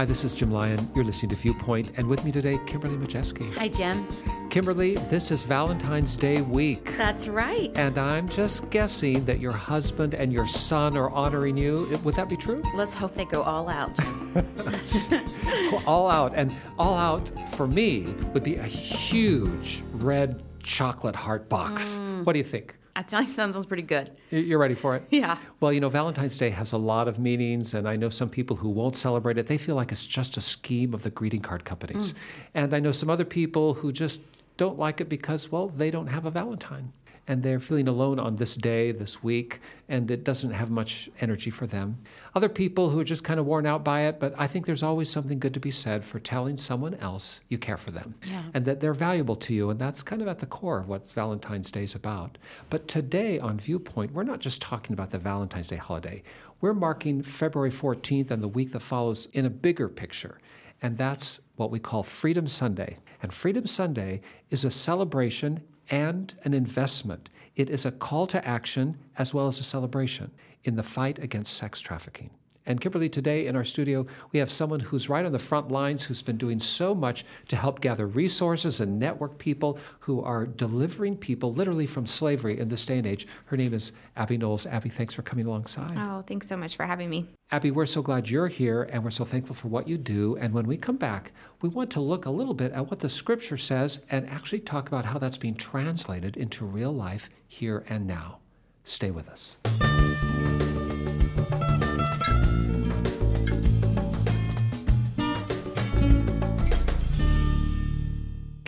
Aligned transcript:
Hi, 0.00 0.06
this 0.06 0.24
is 0.24 0.32
Jim 0.32 0.50
Lyon. 0.50 0.90
You're 0.94 1.04
listening 1.04 1.28
to 1.28 1.36
Viewpoint, 1.36 1.90
and 1.98 2.08
with 2.08 2.24
me 2.24 2.32
today, 2.32 2.58
Kimberly 2.66 2.96
Majeski. 2.96 3.54
Hi, 3.58 3.68
Jim. 3.68 4.08
Kimberly, 4.48 4.94
this 4.94 5.30
is 5.30 5.44
Valentine's 5.44 6.16
Day 6.16 6.40
week. 6.40 6.96
That's 6.96 7.28
right. 7.28 7.70
And 7.74 7.98
I'm 7.98 8.26
just 8.26 8.70
guessing 8.70 9.26
that 9.26 9.40
your 9.40 9.52
husband 9.52 10.14
and 10.14 10.32
your 10.32 10.46
son 10.46 10.96
are 10.96 11.10
honoring 11.10 11.58
you. 11.58 12.00
Would 12.02 12.14
that 12.14 12.30
be 12.30 12.36
true? 12.38 12.62
Let's 12.74 12.94
hope 12.94 13.14
they 13.14 13.26
go 13.26 13.42
all 13.42 13.68
out. 13.68 13.94
all 15.86 16.10
out. 16.10 16.32
And 16.34 16.50
all 16.78 16.96
out 16.96 17.30
for 17.50 17.66
me 17.66 18.06
would 18.32 18.42
be 18.42 18.56
a 18.56 18.62
huge 18.62 19.82
red 19.92 20.42
chocolate 20.62 21.14
heart 21.14 21.50
box. 21.50 21.98
Mm. 21.98 22.24
What 22.24 22.32
do 22.32 22.38
you 22.38 22.44
think? 22.46 22.74
That 22.94 23.10
sounds 23.28 23.66
pretty 23.66 23.82
good. 23.82 24.10
You're 24.30 24.58
ready 24.58 24.74
for 24.74 24.96
it? 24.96 25.04
Yeah. 25.10 25.38
Well, 25.60 25.72
you 25.72 25.80
know, 25.80 25.88
Valentine's 25.88 26.38
Day 26.38 26.50
has 26.50 26.72
a 26.72 26.78
lot 26.78 27.08
of 27.08 27.18
meanings, 27.18 27.74
and 27.74 27.88
I 27.88 27.96
know 27.96 28.08
some 28.08 28.30
people 28.30 28.56
who 28.56 28.68
won't 28.68 28.96
celebrate 28.96 29.38
it. 29.38 29.46
They 29.46 29.58
feel 29.58 29.74
like 29.74 29.92
it's 29.92 30.06
just 30.06 30.36
a 30.36 30.40
scheme 30.40 30.94
of 30.94 31.02
the 31.02 31.10
greeting 31.10 31.40
card 31.40 31.64
companies. 31.64 32.12
Mm. 32.12 32.16
And 32.54 32.74
I 32.74 32.80
know 32.80 32.92
some 32.92 33.10
other 33.10 33.24
people 33.24 33.74
who 33.74 33.92
just 33.92 34.22
don't 34.56 34.78
like 34.78 35.00
it 35.00 35.08
because, 35.08 35.50
well, 35.50 35.68
they 35.68 35.90
don't 35.90 36.06
have 36.06 36.24
a 36.24 36.30
Valentine 36.30 36.92
and 37.30 37.44
they're 37.44 37.60
feeling 37.60 37.86
alone 37.86 38.18
on 38.18 38.34
this 38.34 38.56
day, 38.56 38.90
this 38.90 39.22
week, 39.22 39.60
and 39.88 40.10
it 40.10 40.24
doesn't 40.24 40.50
have 40.50 40.68
much 40.68 41.08
energy 41.20 41.48
for 41.48 41.64
them. 41.64 41.96
Other 42.34 42.48
people 42.48 42.90
who 42.90 42.98
are 42.98 43.04
just 43.04 43.22
kind 43.22 43.38
of 43.38 43.46
worn 43.46 43.66
out 43.66 43.84
by 43.84 44.00
it, 44.00 44.18
but 44.18 44.34
I 44.36 44.48
think 44.48 44.66
there's 44.66 44.82
always 44.82 45.08
something 45.08 45.38
good 45.38 45.54
to 45.54 45.60
be 45.60 45.70
said 45.70 46.04
for 46.04 46.18
telling 46.18 46.56
someone 46.56 46.94
else 46.94 47.40
you 47.48 47.56
care 47.56 47.76
for 47.76 47.92
them 47.92 48.16
yeah. 48.26 48.42
and 48.52 48.64
that 48.64 48.80
they're 48.80 48.92
valuable 48.92 49.36
to 49.36 49.54
you. 49.54 49.70
And 49.70 49.78
that's 49.78 50.02
kind 50.02 50.20
of 50.20 50.26
at 50.26 50.40
the 50.40 50.46
core 50.46 50.80
of 50.80 50.88
what 50.88 51.08
Valentine's 51.12 51.70
Day 51.70 51.84
is 51.84 51.94
about. 51.94 52.36
But 52.68 52.88
today 52.88 53.38
on 53.38 53.60
Viewpoint, 53.60 54.12
we're 54.12 54.24
not 54.24 54.40
just 54.40 54.60
talking 54.60 54.92
about 54.92 55.10
the 55.10 55.18
Valentine's 55.18 55.68
Day 55.68 55.76
holiday, 55.76 56.24
we're 56.60 56.74
marking 56.74 57.22
February 57.22 57.70
14th 57.70 58.32
and 58.32 58.42
the 58.42 58.48
week 58.48 58.72
that 58.72 58.80
follows 58.80 59.26
in 59.26 59.46
a 59.46 59.50
bigger 59.50 59.88
picture. 59.88 60.40
And 60.82 60.98
that's 60.98 61.38
what 61.54 61.70
we 61.70 61.78
call 61.78 62.02
Freedom 62.02 62.48
Sunday. 62.48 62.98
And 63.22 63.32
Freedom 63.32 63.66
Sunday 63.66 64.20
is 64.50 64.64
a 64.64 64.70
celebration 64.72 65.60
and 65.90 66.34
an 66.44 66.54
investment. 66.54 67.28
It 67.56 67.68
is 67.68 67.84
a 67.84 67.92
call 67.92 68.26
to 68.28 68.46
action 68.46 68.96
as 69.18 69.34
well 69.34 69.48
as 69.48 69.58
a 69.60 69.64
celebration 69.64 70.30
in 70.64 70.76
the 70.76 70.82
fight 70.82 71.18
against 71.18 71.54
sex 71.54 71.80
trafficking. 71.80 72.30
And 72.70 72.80
Kimberly, 72.80 73.08
today 73.08 73.48
in 73.48 73.56
our 73.56 73.64
studio, 73.64 74.06
we 74.30 74.38
have 74.38 74.48
someone 74.48 74.78
who's 74.78 75.08
right 75.08 75.26
on 75.26 75.32
the 75.32 75.40
front 75.40 75.72
lines, 75.72 76.04
who's 76.04 76.22
been 76.22 76.36
doing 76.36 76.60
so 76.60 76.94
much 76.94 77.24
to 77.48 77.56
help 77.56 77.80
gather 77.80 78.06
resources 78.06 78.78
and 78.78 78.96
network 78.96 79.38
people 79.38 79.76
who 79.98 80.22
are 80.22 80.46
delivering 80.46 81.16
people 81.16 81.52
literally 81.52 81.84
from 81.84 82.06
slavery 82.06 82.60
in 82.60 82.68
this 82.68 82.86
day 82.86 82.98
and 82.98 83.08
age. 83.08 83.26
Her 83.46 83.56
name 83.56 83.74
is 83.74 83.90
Abby 84.16 84.38
Knowles. 84.38 84.66
Abby, 84.66 84.88
thanks 84.88 85.14
for 85.14 85.22
coming 85.22 85.46
alongside. 85.46 85.94
Oh, 85.96 86.22
thanks 86.24 86.46
so 86.46 86.56
much 86.56 86.76
for 86.76 86.86
having 86.86 87.10
me. 87.10 87.26
Abby, 87.50 87.72
we're 87.72 87.86
so 87.86 88.02
glad 88.02 88.30
you're 88.30 88.46
here 88.46 88.84
and 88.84 89.02
we're 89.02 89.10
so 89.10 89.24
thankful 89.24 89.56
for 89.56 89.66
what 89.66 89.88
you 89.88 89.98
do. 89.98 90.36
And 90.36 90.54
when 90.54 90.68
we 90.68 90.76
come 90.76 90.96
back, 90.96 91.32
we 91.62 91.68
want 91.68 91.90
to 91.90 92.00
look 92.00 92.24
a 92.24 92.30
little 92.30 92.54
bit 92.54 92.70
at 92.70 92.88
what 92.88 93.00
the 93.00 93.08
scripture 93.08 93.56
says 93.56 93.98
and 94.12 94.30
actually 94.30 94.60
talk 94.60 94.86
about 94.86 95.06
how 95.06 95.18
that's 95.18 95.38
being 95.38 95.56
translated 95.56 96.36
into 96.36 96.64
real 96.64 96.92
life 96.92 97.30
here 97.48 97.84
and 97.88 98.06
now. 98.06 98.38
Stay 98.84 99.10
with 99.10 99.28
us. 99.28 99.56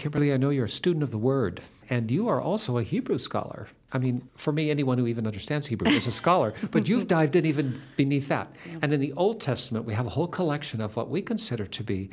Kimberly, 0.02 0.32
I 0.32 0.36
know 0.36 0.50
you're 0.50 0.64
a 0.64 0.68
student 0.68 1.04
of 1.04 1.12
the 1.12 1.16
Word, 1.16 1.60
and 1.88 2.10
you 2.10 2.26
are 2.26 2.40
also 2.40 2.76
a 2.76 2.82
Hebrew 2.82 3.18
scholar. 3.18 3.68
I 3.92 3.98
mean, 3.98 4.28
for 4.34 4.52
me, 4.52 4.68
anyone 4.68 4.98
who 4.98 5.06
even 5.06 5.28
understands 5.28 5.68
Hebrew 5.68 5.88
is 5.88 6.08
a 6.08 6.10
scholar, 6.10 6.54
but 6.72 6.88
you've 6.88 7.06
dived 7.06 7.36
in 7.36 7.46
even 7.46 7.80
beneath 7.96 8.26
that. 8.26 8.52
And 8.82 8.92
in 8.92 8.98
the 8.98 9.12
Old 9.12 9.40
Testament, 9.40 9.84
we 9.84 9.94
have 9.94 10.06
a 10.06 10.10
whole 10.10 10.26
collection 10.26 10.80
of 10.80 10.96
what 10.96 11.08
we 11.08 11.22
consider 11.22 11.64
to 11.66 11.84
be 11.84 12.10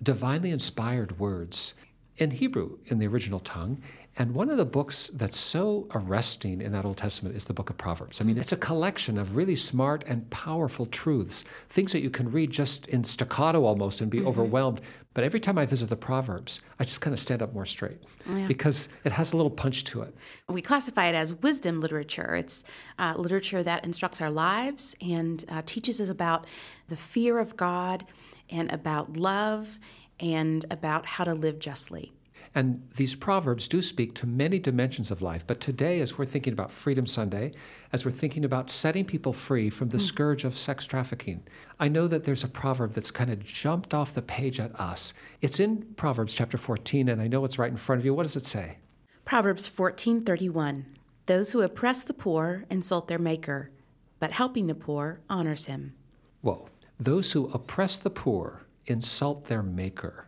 divinely 0.00 0.52
inspired 0.52 1.18
words 1.18 1.74
in 2.16 2.30
Hebrew, 2.30 2.78
in 2.86 3.00
the 3.00 3.08
original 3.08 3.40
tongue. 3.40 3.82
And 4.18 4.34
one 4.34 4.48
of 4.48 4.56
the 4.56 4.64
books 4.64 5.10
that's 5.12 5.38
so 5.38 5.88
arresting 5.94 6.62
in 6.62 6.72
that 6.72 6.86
Old 6.86 6.96
Testament 6.96 7.36
is 7.36 7.44
the 7.44 7.52
book 7.52 7.68
of 7.68 7.76
Proverbs. 7.76 8.20
I 8.20 8.24
mean, 8.24 8.38
it's 8.38 8.52
a 8.52 8.56
collection 8.56 9.18
of 9.18 9.36
really 9.36 9.56
smart 9.56 10.04
and 10.06 10.28
powerful 10.30 10.86
truths, 10.86 11.44
things 11.68 11.92
that 11.92 12.00
you 12.00 12.08
can 12.08 12.30
read 12.30 12.50
just 12.50 12.86
in 12.86 13.04
staccato 13.04 13.64
almost 13.64 14.00
and 14.00 14.10
be 14.10 14.18
mm-hmm. 14.18 14.28
overwhelmed. 14.28 14.80
But 15.12 15.24
every 15.24 15.38
time 15.38 15.58
I 15.58 15.66
visit 15.66 15.90
the 15.90 15.96
Proverbs, 15.96 16.60
I 16.78 16.84
just 16.84 17.02
kind 17.02 17.12
of 17.12 17.20
stand 17.20 17.42
up 17.42 17.52
more 17.52 17.66
straight 17.66 17.98
yeah. 18.30 18.46
because 18.46 18.88
it 19.04 19.12
has 19.12 19.34
a 19.34 19.36
little 19.36 19.50
punch 19.50 19.84
to 19.84 20.00
it. 20.02 20.14
We 20.48 20.62
classify 20.62 21.06
it 21.06 21.14
as 21.14 21.34
wisdom 21.34 21.80
literature. 21.80 22.34
It's 22.34 22.64
uh, 22.98 23.14
literature 23.18 23.62
that 23.62 23.84
instructs 23.84 24.22
our 24.22 24.30
lives 24.30 24.94
and 25.02 25.44
uh, 25.50 25.60
teaches 25.66 26.00
us 26.00 26.08
about 26.08 26.46
the 26.88 26.96
fear 26.96 27.38
of 27.38 27.56
God 27.56 28.06
and 28.48 28.72
about 28.72 29.16
love 29.16 29.78
and 30.18 30.64
about 30.70 31.04
how 31.04 31.24
to 31.24 31.34
live 31.34 31.58
justly. 31.58 32.12
And 32.56 32.88
these 32.96 33.14
proverbs 33.14 33.68
do 33.68 33.82
speak 33.82 34.14
to 34.14 34.26
many 34.26 34.58
dimensions 34.58 35.10
of 35.10 35.20
life. 35.20 35.46
But 35.46 35.60
today, 35.60 36.00
as 36.00 36.16
we're 36.16 36.24
thinking 36.24 36.54
about 36.54 36.72
Freedom 36.72 37.06
Sunday, 37.06 37.52
as 37.92 38.06
we're 38.06 38.10
thinking 38.10 38.46
about 38.46 38.70
setting 38.70 39.04
people 39.04 39.34
free 39.34 39.68
from 39.68 39.90
the 39.90 39.98
mm. 39.98 40.00
scourge 40.00 40.42
of 40.42 40.56
sex 40.56 40.86
trafficking, 40.86 41.42
I 41.78 41.88
know 41.88 42.08
that 42.08 42.24
there's 42.24 42.44
a 42.44 42.48
proverb 42.48 42.92
that's 42.92 43.10
kind 43.10 43.28
of 43.28 43.44
jumped 43.44 43.92
off 43.92 44.14
the 44.14 44.22
page 44.22 44.58
at 44.58 44.74
us. 44.80 45.12
It's 45.42 45.60
in 45.60 45.82
Proverbs 45.96 46.34
chapter 46.34 46.56
14, 46.56 47.10
and 47.10 47.20
I 47.20 47.28
know 47.28 47.44
it's 47.44 47.58
right 47.58 47.70
in 47.70 47.76
front 47.76 48.00
of 48.00 48.06
you. 48.06 48.14
What 48.14 48.22
does 48.22 48.36
it 48.36 48.44
say? 48.44 48.78
Proverbs 49.26 49.68
14:31. 49.68 50.86
Those 51.26 51.52
who 51.52 51.60
oppress 51.60 52.04
the 52.04 52.14
poor 52.14 52.64
insult 52.70 53.08
their 53.08 53.18
maker, 53.18 53.70
but 54.18 54.32
helping 54.32 54.66
the 54.66 54.74
poor 54.74 55.20
honors 55.28 55.66
him. 55.66 55.92
Whoa. 56.40 56.70
Those 56.98 57.32
who 57.32 57.50
oppress 57.52 57.98
the 57.98 58.08
poor 58.08 58.62
insult 58.86 59.44
their 59.44 59.62
maker. 59.62 60.25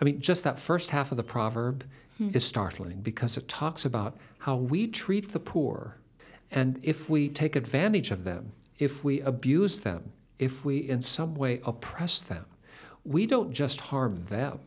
I 0.00 0.04
mean, 0.04 0.20
just 0.20 0.44
that 0.44 0.58
first 0.58 0.90
half 0.90 1.10
of 1.10 1.16
the 1.16 1.22
proverb 1.22 1.84
hmm. 2.18 2.30
is 2.32 2.44
startling 2.44 3.00
because 3.00 3.36
it 3.36 3.48
talks 3.48 3.84
about 3.84 4.16
how 4.38 4.56
we 4.56 4.86
treat 4.86 5.32
the 5.32 5.40
poor. 5.40 5.96
And 6.50 6.78
if 6.82 7.08
we 7.08 7.28
take 7.28 7.56
advantage 7.56 8.10
of 8.10 8.24
them, 8.24 8.52
if 8.78 9.04
we 9.04 9.20
abuse 9.20 9.80
them, 9.80 10.12
if 10.38 10.64
we 10.64 10.78
in 10.78 11.02
some 11.02 11.34
way 11.34 11.60
oppress 11.64 12.20
them, 12.20 12.46
we 13.04 13.26
don't 13.26 13.52
just 13.52 13.80
harm 13.80 14.24
them, 14.28 14.58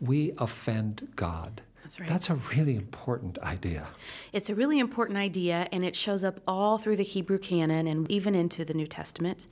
we 0.00 0.32
offend 0.38 1.08
God. 1.16 1.62
That's 1.82 2.00
right. 2.00 2.08
That's 2.08 2.30
a 2.30 2.34
really 2.34 2.74
important 2.74 3.38
idea. 3.38 3.86
It's 4.32 4.50
a 4.50 4.54
really 4.54 4.78
important 4.78 5.18
idea, 5.18 5.68
and 5.70 5.84
it 5.84 5.94
shows 5.94 6.24
up 6.24 6.40
all 6.46 6.78
through 6.78 6.96
the 6.96 7.04
Hebrew 7.04 7.38
canon 7.38 7.86
and 7.86 8.10
even 8.10 8.34
into 8.34 8.64
the 8.64 8.74
New 8.74 8.88
Testament. 8.88 9.46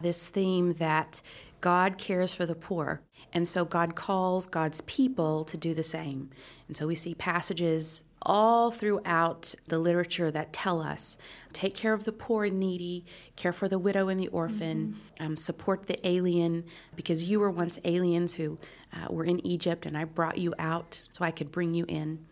This 0.00 0.28
theme 0.28 0.74
that 0.74 1.22
God 1.60 1.98
cares 1.98 2.34
for 2.34 2.46
the 2.46 2.54
poor. 2.54 3.02
And 3.32 3.46
so 3.46 3.64
God 3.64 3.94
calls 3.94 4.46
God's 4.46 4.80
people 4.82 5.44
to 5.44 5.56
do 5.56 5.74
the 5.74 5.82
same. 5.82 6.30
And 6.66 6.76
so 6.76 6.86
we 6.86 6.94
see 6.94 7.14
passages 7.14 8.04
all 8.22 8.70
throughout 8.70 9.54
the 9.68 9.78
literature 9.78 10.30
that 10.30 10.52
tell 10.52 10.82
us 10.82 11.16
take 11.52 11.74
care 11.74 11.92
of 11.92 12.04
the 12.04 12.12
poor 12.12 12.44
and 12.44 12.60
needy, 12.60 13.04
care 13.34 13.52
for 13.52 13.66
the 13.66 13.78
widow 13.78 14.08
and 14.08 14.20
the 14.20 14.28
orphan, 14.28 14.96
mm-hmm. 15.18 15.24
um, 15.24 15.36
support 15.36 15.86
the 15.86 16.06
alien, 16.06 16.64
because 16.94 17.30
you 17.30 17.40
were 17.40 17.50
once 17.50 17.78
aliens 17.84 18.34
who 18.34 18.58
uh, 18.92 19.12
were 19.12 19.24
in 19.24 19.44
Egypt 19.46 19.86
and 19.86 19.96
I 19.96 20.04
brought 20.04 20.38
you 20.38 20.54
out 20.58 21.02
so 21.08 21.24
I 21.24 21.30
could 21.30 21.50
bring 21.50 21.74
you 21.74 21.84
in. 21.88 22.24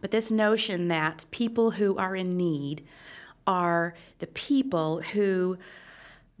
But 0.00 0.10
this 0.10 0.30
notion 0.30 0.88
that 0.88 1.24
people 1.30 1.72
who 1.72 1.96
are 1.96 2.16
in 2.16 2.36
need 2.36 2.84
are 3.46 3.94
the 4.18 4.26
people 4.26 5.00
who 5.00 5.58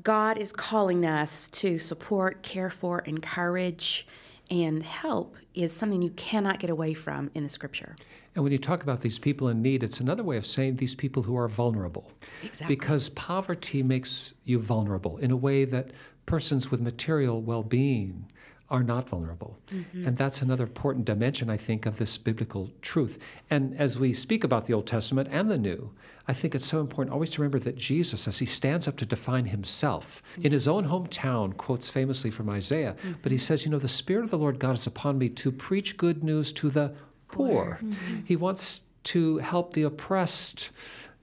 God 0.04 0.36
is 0.36 0.52
calling 0.52 1.06
us 1.06 1.48
to 1.48 1.78
support, 1.78 2.42
care 2.42 2.68
for, 2.68 3.00
encourage, 3.00 4.06
and 4.50 4.82
help 4.82 5.36
is 5.54 5.72
something 5.72 6.02
you 6.02 6.10
cannot 6.10 6.58
get 6.58 6.68
away 6.68 6.92
from 6.92 7.30
in 7.34 7.42
the 7.42 7.48
scripture. 7.48 7.96
And 8.34 8.44
when 8.44 8.52
you 8.52 8.58
talk 8.58 8.82
about 8.82 9.00
these 9.00 9.18
people 9.18 9.48
in 9.48 9.62
need, 9.62 9.82
it's 9.82 10.00
another 10.00 10.22
way 10.22 10.36
of 10.36 10.46
saying 10.46 10.76
these 10.76 10.94
people 10.94 11.22
who 11.22 11.36
are 11.36 11.48
vulnerable. 11.48 12.10
Exactly. 12.42 12.76
Because 12.76 13.08
poverty 13.10 13.82
makes 13.82 14.34
you 14.44 14.58
vulnerable 14.58 15.16
in 15.16 15.30
a 15.30 15.36
way 15.36 15.64
that 15.64 15.92
persons 16.26 16.70
with 16.70 16.82
material 16.82 17.40
well 17.40 17.62
being 17.62 18.26
are 18.70 18.82
not 18.82 19.08
vulnerable. 19.08 19.58
Mm-hmm. 19.68 20.06
And 20.06 20.16
that's 20.16 20.40
another 20.40 20.64
important 20.64 21.04
dimension, 21.04 21.50
I 21.50 21.56
think, 21.56 21.84
of 21.84 21.98
this 21.98 22.16
biblical 22.16 22.70
truth. 22.80 23.18
And 23.50 23.78
as 23.78 23.98
we 23.98 24.12
speak 24.12 24.42
about 24.42 24.66
the 24.66 24.72
Old 24.72 24.86
Testament 24.86 25.28
and 25.30 25.50
the 25.50 25.58
New, 25.58 25.92
I 26.26 26.32
think 26.32 26.54
it's 26.54 26.66
so 26.66 26.80
important 26.80 27.12
always 27.12 27.30
to 27.32 27.42
remember 27.42 27.58
that 27.58 27.76
Jesus, 27.76 28.26
as 28.26 28.38
he 28.38 28.46
stands 28.46 28.88
up 28.88 28.96
to 28.96 29.06
define 29.06 29.46
himself 29.46 30.22
yes. 30.36 30.46
in 30.46 30.52
his 30.52 30.66
own 30.66 30.84
hometown, 30.84 31.54
quotes 31.56 31.90
famously 31.90 32.30
from 32.30 32.48
Isaiah, 32.48 32.94
mm-hmm. 32.94 33.12
but 33.22 33.30
he 33.30 33.38
says, 33.38 33.64
You 33.64 33.70
know, 33.70 33.78
the 33.78 33.88
Spirit 33.88 34.24
of 34.24 34.30
the 34.30 34.38
Lord 34.38 34.58
God 34.58 34.74
is 34.74 34.86
upon 34.86 35.18
me 35.18 35.28
to 35.28 35.52
preach 35.52 35.98
good 35.98 36.24
news 36.24 36.52
to 36.54 36.70
the 36.70 36.94
poor. 37.28 37.78
poor. 37.78 37.78
Mm-hmm. 37.82 38.20
He 38.24 38.36
wants 38.36 38.82
to 39.04 39.38
help 39.38 39.74
the 39.74 39.82
oppressed 39.82 40.70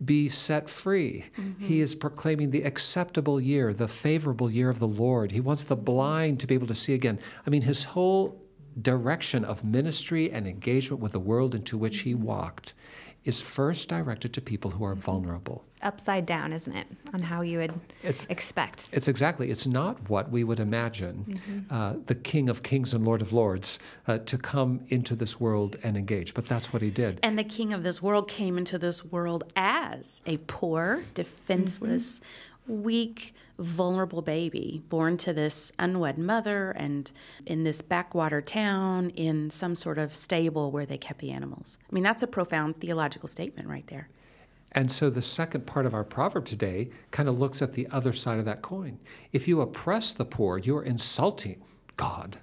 be 0.03 0.29
set 0.29 0.69
free. 0.69 1.25
Mm-hmm. 1.37 1.65
He 1.65 1.79
is 1.79 1.95
proclaiming 1.95 2.51
the 2.51 2.63
acceptable 2.63 3.39
year, 3.39 3.73
the 3.73 3.87
favorable 3.87 4.51
year 4.51 4.69
of 4.69 4.79
the 4.79 4.87
Lord. 4.87 5.31
He 5.31 5.41
wants 5.41 5.63
the 5.63 5.75
blind 5.75 6.39
to 6.39 6.47
be 6.47 6.55
able 6.55 6.67
to 6.67 6.75
see 6.75 6.93
again. 6.93 7.19
I 7.45 7.49
mean, 7.49 7.61
his 7.61 7.83
whole 7.83 8.41
direction 8.81 9.43
of 9.43 9.63
ministry 9.63 10.31
and 10.31 10.47
engagement 10.47 11.01
with 11.01 11.11
the 11.11 11.19
world 11.19 11.53
into 11.53 11.77
which 11.77 11.99
he 11.99 12.13
mm-hmm. 12.13 12.23
walked 12.23 12.73
is 13.23 13.41
first 13.41 13.87
directed 13.89 14.33
to 14.33 14.41
people 14.41 14.71
who 14.71 14.83
are 14.83 14.95
vulnerable. 14.95 15.63
Upside 15.83 16.25
down, 16.25 16.53
isn't 16.53 16.75
it, 16.75 16.87
on 17.13 17.21
how 17.21 17.41
you 17.41 17.59
would 17.59 17.71
It's- 18.03 18.25
expect? 18.29 18.87
It's 18.91 19.07
exactly, 19.07 19.49
it's 19.49 19.65
not 19.67 20.09
what 20.09 20.29
we 20.31 20.43
would 20.43 20.59
imagine 20.59 21.25
Mm-hmm. 21.27 21.73
uh, 21.73 21.93
the 22.05 22.15
King 22.15 22.49
of 22.49 22.61
Kings 22.63 22.93
and 22.93 23.03
Lord 23.05 23.21
of 23.21 23.31
Lords 23.33 23.79
uh, 24.07 24.19
to 24.19 24.37
come 24.37 24.81
into 24.89 25.15
this 25.15 25.39
world 25.39 25.75
and 25.83 25.97
engage, 25.97 26.33
but 26.33 26.45
that's 26.45 26.71
what 26.73 26.81
he 26.81 26.89
did. 26.91 27.19
And 27.23 27.37
the 27.37 27.43
king 27.43 27.73
of 27.73 27.83
this 27.83 28.01
world 28.01 28.27
came 28.27 28.57
into 28.57 28.77
this 28.79 29.03
world 29.05 29.43
as 29.55 30.21
a 30.25 30.37
poor, 30.37 31.01
defenseless, 31.13 32.21
weak, 32.67 33.33
vulnerable 33.61 34.21
baby 34.21 34.81
born 34.89 35.17
to 35.17 35.33
this 35.33 35.71
unwed 35.79 36.17
mother 36.17 36.71
and 36.71 37.11
in 37.45 37.63
this 37.63 37.81
backwater 37.81 38.41
town 38.41 39.09
in 39.11 39.49
some 39.49 39.75
sort 39.75 39.97
of 39.97 40.15
stable 40.15 40.71
where 40.71 40.85
they 40.85 40.97
kept 40.97 41.19
the 41.19 41.31
animals. 41.31 41.77
I 41.89 41.93
mean, 41.93 42.03
that's 42.03 42.23
a 42.23 42.27
profound 42.27 42.79
theological 42.81 43.27
statement 43.27 43.67
right 43.67 43.85
there. 43.87 44.09
And 44.73 44.91
so 44.91 45.09
the 45.09 45.21
second 45.21 45.65
part 45.65 45.85
of 45.85 45.93
our 45.93 46.03
proverb 46.03 46.45
today 46.45 46.89
kind 47.11 47.27
of 47.27 47.39
looks 47.39 47.61
at 47.61 47.73
the 47.73 47.87
other 47.87 48.13
side 48.13 48.39
of 48.39 48.45
that 48.45 48.61
coin. 48.61 48.99
If 49.33 49.47
you 49.47 49.61
oppress 49.61 50.13
the 50.13 50.25
poor, 50.25 50.57
you're 50.57 50.83
insulting 50.83 51.61
God. 51.97 52.37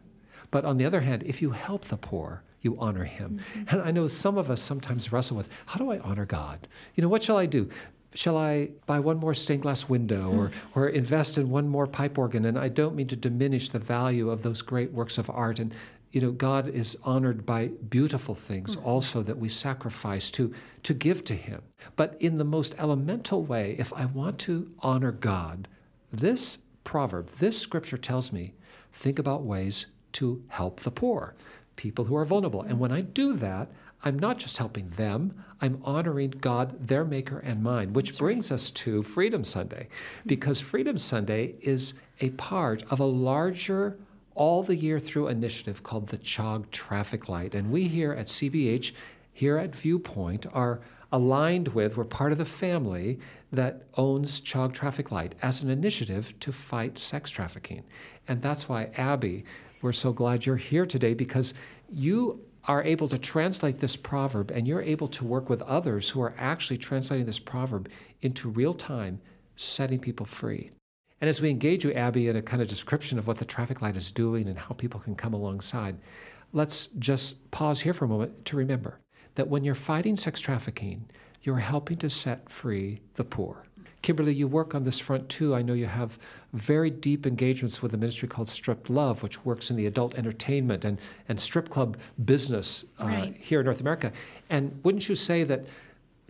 But 0.51 0.65
on 0.65 0.77
the 0.77 0.85
other 0.85 1.01
hand, 1.01 1.23
if 1.25 1.41
you 1.41 1.51
help 1.51 1.87
the 1.87 1.97
poor, 1.97 2.43
you 2.61 2.77
honor 2.79 3.05
him. 3.05 3.41
Mm-hmm. 3.55 3.77
And 3.77 3.83
I 3.83 3.91
know 3.91 4.09
some 4.09 4.37
of 4.37 4.51
us 4.51 4.61
sometimes 4.61 5.13
wrestle 5.13 5.37
with 5.37 5.49
how 5.67 5.79
do 5.79 5.91
I 5.91 5.99
honor 6.01 6.27
God? 6.27 6.69
You 6.95 7.03
know, 7.03 7.09
what 7.09 7.23
shall 7.23 7.39
I 7.39 7.47
do? 7.47 7.69
Shall 8.15 8.37
I 8.37 8.71
buy 8.87 9.01
one 9.01 9.19
more 9.19 9.35
stained 9.35 9.63
glass 9.63 9.89
window 9.89 10.31
or, 10.31 10.47
hmm. 10.49 10.79
or 10.79 10.89
invest 10.89 11.37
in 11.37 11.51
one 11.51 11.69
more 11.69 11.87
pipe 11.87 12.19
organ? 12.19 12.45
And 12.45 12.59
I 12.59 12.69
don't 12.69 12.97
mean 12.97 13.09
to 13.09 13.17
diminish 13.17 13.71
the 13.71 13.79
value 13.79 14.31
of 14.31 14.43
those 14.43 14.63
great 14.63 14.93
works 14.93 15.19
of 15.19 15.29
art. 15.31 15.59
And, 15.59 15.75
you 16.11 16.21
know, 16.23 16.31
God 16.31 16.69
is 16.69 16.97
honored 17.05 17.45
by 17.45 17.69
beautiful 17.69 18.35
things 18.35 18.75
hmm. 18.75 18.85
also 18.85 19.23
that 19.23 19.39
we 19.39 19.49
sacrifice 19.49 20.31
to, 20.33 20.55
to 20.85 20.95
give 20.95 21.23
to 21.25 21.35
Him. 21.35 21.63
But 21.97 22.17
in 22.19 22.39
the 22.39 22.45
most 22.45 22.75
elemental 22.79 23.45
way, 23.45 23.77
if 23.79 23.93
I 23.93 24.07
want 24.07 24.39
to 24.41 24.71
honor 24.81 25.13
God, 25.13 25.69
this 26.11 26.59
proverb, 26.85 27.29
this 27.33 27.59
scripture 27.59 27.99
tells 27.99 28.33
me 28.33 28.55
think 28.91 29.19
about 29.19 29.43
ways 29.43 29.87
to 30.13 30.43
help 30.49 30.81
the 30.81 30.91
poor, 30.91 31.35
people 31.77 32.07
who 32.07 32.17
are 32.17 32.25
vulnerable. 32.25 32.63
And 32.63 32.73
hmm. 32.73 32.79
when 32.79 32.93
I 32.93 33.03
do 33.03 33.35
that, 33.35 33.71
I'm 34.05 34.19
not 34.19 34.39
just 34.39 34.59
helping 34.59 34.91
them, 34.91 35.45
I'm 35.61 35.81
honoring 35.85 36.31
God, 36.31 36.87
their 36.87 37.05
maker 37.05 37.41
and 37.41 37.63
mine, 37.63 37.93
which 37.93 38.17
brings 38.19 38.53
us 38.53 38.71
to 38.71 39.03
Freedom 39.03 39.43
Sunday, 39.43 39.89
because 40.25 40.61
Freedom 40.61 40.97
Sunday 40.97 41.57
is 41.61 41.95
a 42.21 42.31
part 42.31 42.85
of 42.91 43.01
a 43.01 43.05
larger 43.05 43.99
all 44.35 44.63
the 44.63 44.77
year 44.77 45.01
through 45.01 45.27
initiative 45.27 45.83
called 45.83 46.09
the 46.09 46.17
CHOG 46.17 46.71
Traffic 46.71 47.29
Light. 47.29 47.57
And 47.57 47.73
we 47.73 47.89
here 47.89 48.13
at 48.13 48.27
CBH, 48.27 48.93
here 49.33 49.59
at 49.59 49.75
Viewpoint, 49.75 50.47
are 50.53 50.81
aligned 51.11 51.69
with, 51.69 51.97
we're 51.97 52.05
part 52.05 52.31
of 52.31 52.39
the 52.39 52.45
family 52.45 53.19
that 53.51 53.83
owns 53.97 54.41
CHOG 54.41 54.75
Traffic 54.75 55.11
Light 55.11 55.35
as 55.43 55.63
an 55.63 55.71
initiative 55.71 56.39
to 56.39 56.53
fight 56.53 56.99
sex 56.99 57.31
trafficking. 57.31 57.83
And 58.29 58.41
that's 58.41 58.69
why, 58.69 58.91
Abby, 58.97 59.45
we're 59.83 59.93
so 59.93 60.13
glad 60.13 60.47
you're 60.47 60.57
here 60.57 60.87
today 60.87 61.15
because 61.15 61.53
you 61.91 62.45
are 62.69 62.85
able 62.85 63.09
to 63.09 63.19
translate 63.19 63.79
this 63.79 63.97
proverb 63.97 64.51
and 64.51 64.69
you're 64.69 64.83
able 64.83 65.09
to 65.09 65.25
work 65.25 65.49
with 65.49 65.63
others 65.63 66.11
who 66.11 66.21
are 66.21 66.35
actually 66.37 66.77
translating 66.77 67.25
this 67.25 67.39
proverb 67.39 67.89
into 68.21 68.51
real 68.51 68.75
time, 68.75 69.21
setting 69.57 69.99
people 69.99 70.27
free. 70.27 70.71
And 71.21 71.29
as 71.29 71.41
we 71.41 71.51
engage 71.51 71.85
you, 71.85 71.93
Abby, 71.95 72.29
in 72.29 72.37
a 72.37 72.43
kind 72.43 72.61
of 72.63 72.69
description 72.69 73.19
of 73.19 73.27
what 73.27 73.39
the 73.39 73.45
traffic 73.47 73.81
light 73.81 73.97
is 73.97 74.13
doing 74.13 74.47
and 74.47 74.59
how 74.59 74.75
people 74.75 75.01
can 75.01 75.17
come 75.17 75.33
alongside, 75.33 75.97
let's 76.53 76.89
just 76.99 77.51
pause 77.51 77.81
here 77.81 77.95
for 77.95 78.05
a 78.05 78.09
moment 78.09 78.45
to 78.45 78.57
remember 78.57 79.01
that 79.35 79.49
when 79.49 79.65
you're 79.65 79.75
fighting 79.75 80.15
sex 80.15 80.39
trafficking, 80.39 81.09
you're 81.43 81.57
helping 81.57 81.97
to 81.97 82.11
set 82.11 82.51
free 82.51 83.01
the 83.15 83.25
poor. 83.25 83.65
Kimberly, 84.09 84.33
you 84.33 84.49
work 84.49 84.75
on 84.75 84.85
this 84.85 84.99
front 84.99 85.29
too. 85.29 85.55
I 85.55 85.61
know 85.61 85.75
you 85.75 85.85
have 85.85 86.19
very 86.55 86.89
deep 86.89 87.27
engagements 87.27 87.83
with 87.83 87.93
a 87.93 87.99
ministry 87.99 88.27
called 88.27 88.49
Strip 88.49 88.89
Love, 88.89 89.23
which 89.23 89.45
works 89.45 89.69
in 89.69 89.77
the 89.77 89.85
adult 89.85 90.15
entertainment 90.15 90.83
and, 90.87 90.99
and 91.29 91.39
strip 91.39 91.69
club 91.69 91.99
business 92.25 92.87
uh, 92.99 93.05
Right. 93.05 93.37
here 93.37 93.61
in 93.61 93.67
North 93.67 93.83
America. 93.83 94.11
And 94.49 94.81
wouldn't 94.83 95.11
you 95.11 95.15
say 95.15 95.45
that 95.45 95.67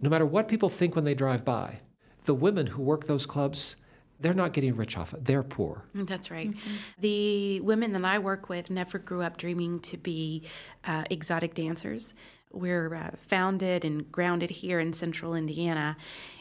no 0.00 0.10
matter 0.10 0.26
what 0.26 0.48
people 0.48 0.68
think 0.68 0.96
when 0.96 1.04
they 1.04 1.14
drive 1.14 1.44
by, 1.44 1.78
the 2.24 2.34
women 2.34 2.66
who 2.66 2.82
work 2.82 3.04
those 3.04 3.26
clubs, 3.26 3.76
they're 4.18 4.34
not 4.34 4.52
getting 4.54 4.74
rich 4.74 4.98
off 4.98 5.14
it. 5.14 5.24
They're 5.24 5.44
poor. 5.44 5.84
That's 5.94 6.32
right. 6.32 6.52
The 6.98 7.60
women 7.60 7.92
that 7.92 8.04
I 8.04 8.18
work 8.18 8.48
with 8.48 8.70
never 8.70 8.98
grew 8.98 9.22
up 9.22 9.36
dreaming 9.36 9.78
to 9.82 9.96
be 9.96 10.42
uh, 10.84 11.04
exotic 11.10 11.54
dancers. 11.54 12.16
We're 12.50 12.94
uh, 12.94 13.10
founded 13.18 13.84
and 13.84 14.10
grounded 14.10 14.50
here 14.50 14.80
in 14.80 14.94
central 14.94 15.34
Indiana. 15.34 15.96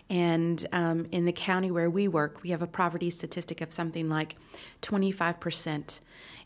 And 0.10 0.66
um, 0.72 1.06
in 1.12 1.26
the 1.26 1.34
county 1.34 1.70
where 1.70 1.90
we 1.90 2.08
work, 2.08 2.42
we 2.44 2.52
have 2.52 2.62
a 2.62 2.68
poverty 2.68 3.10
statistic 3.10 3.62
of 3.62 3.74
something 3.74 4.10
like 4.10 4.36
25%. 4.82 6.00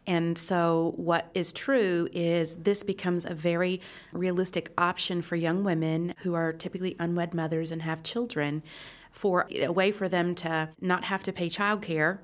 And 0.08 0.36
so, 0.36 0.94
what 0.98 1.30
is 1.36 1.54
true 1.54 2.08
is 2.12 2.56
this 2.56 2.82
becomes 2.82 3.24
a 3.24 3.36
very 3.36 3.82
realistic 4.12 4.72
option 4.76 5.22
for 5.22 5.36
young 5.36 5.64
women 5.64 6.16
who 6.20 6.34
are 6.34 6.54
typically 6.54 6.96
unwed 7.00 7.36
mothers 7.36 7.72
and 7.72 7.84
have 7.84 8.02
children 8.02 8.64
for 9.12 9.48
a 9.52 9.72
way 9.72 9.92
for 9.92 10.10
them 10.10 10.34
to 10.34 10.70
not 10.80 11.04
have 11.04 11.22
to 11.24 11.32
pay 11.34 11.50
childcare 11.50 12.20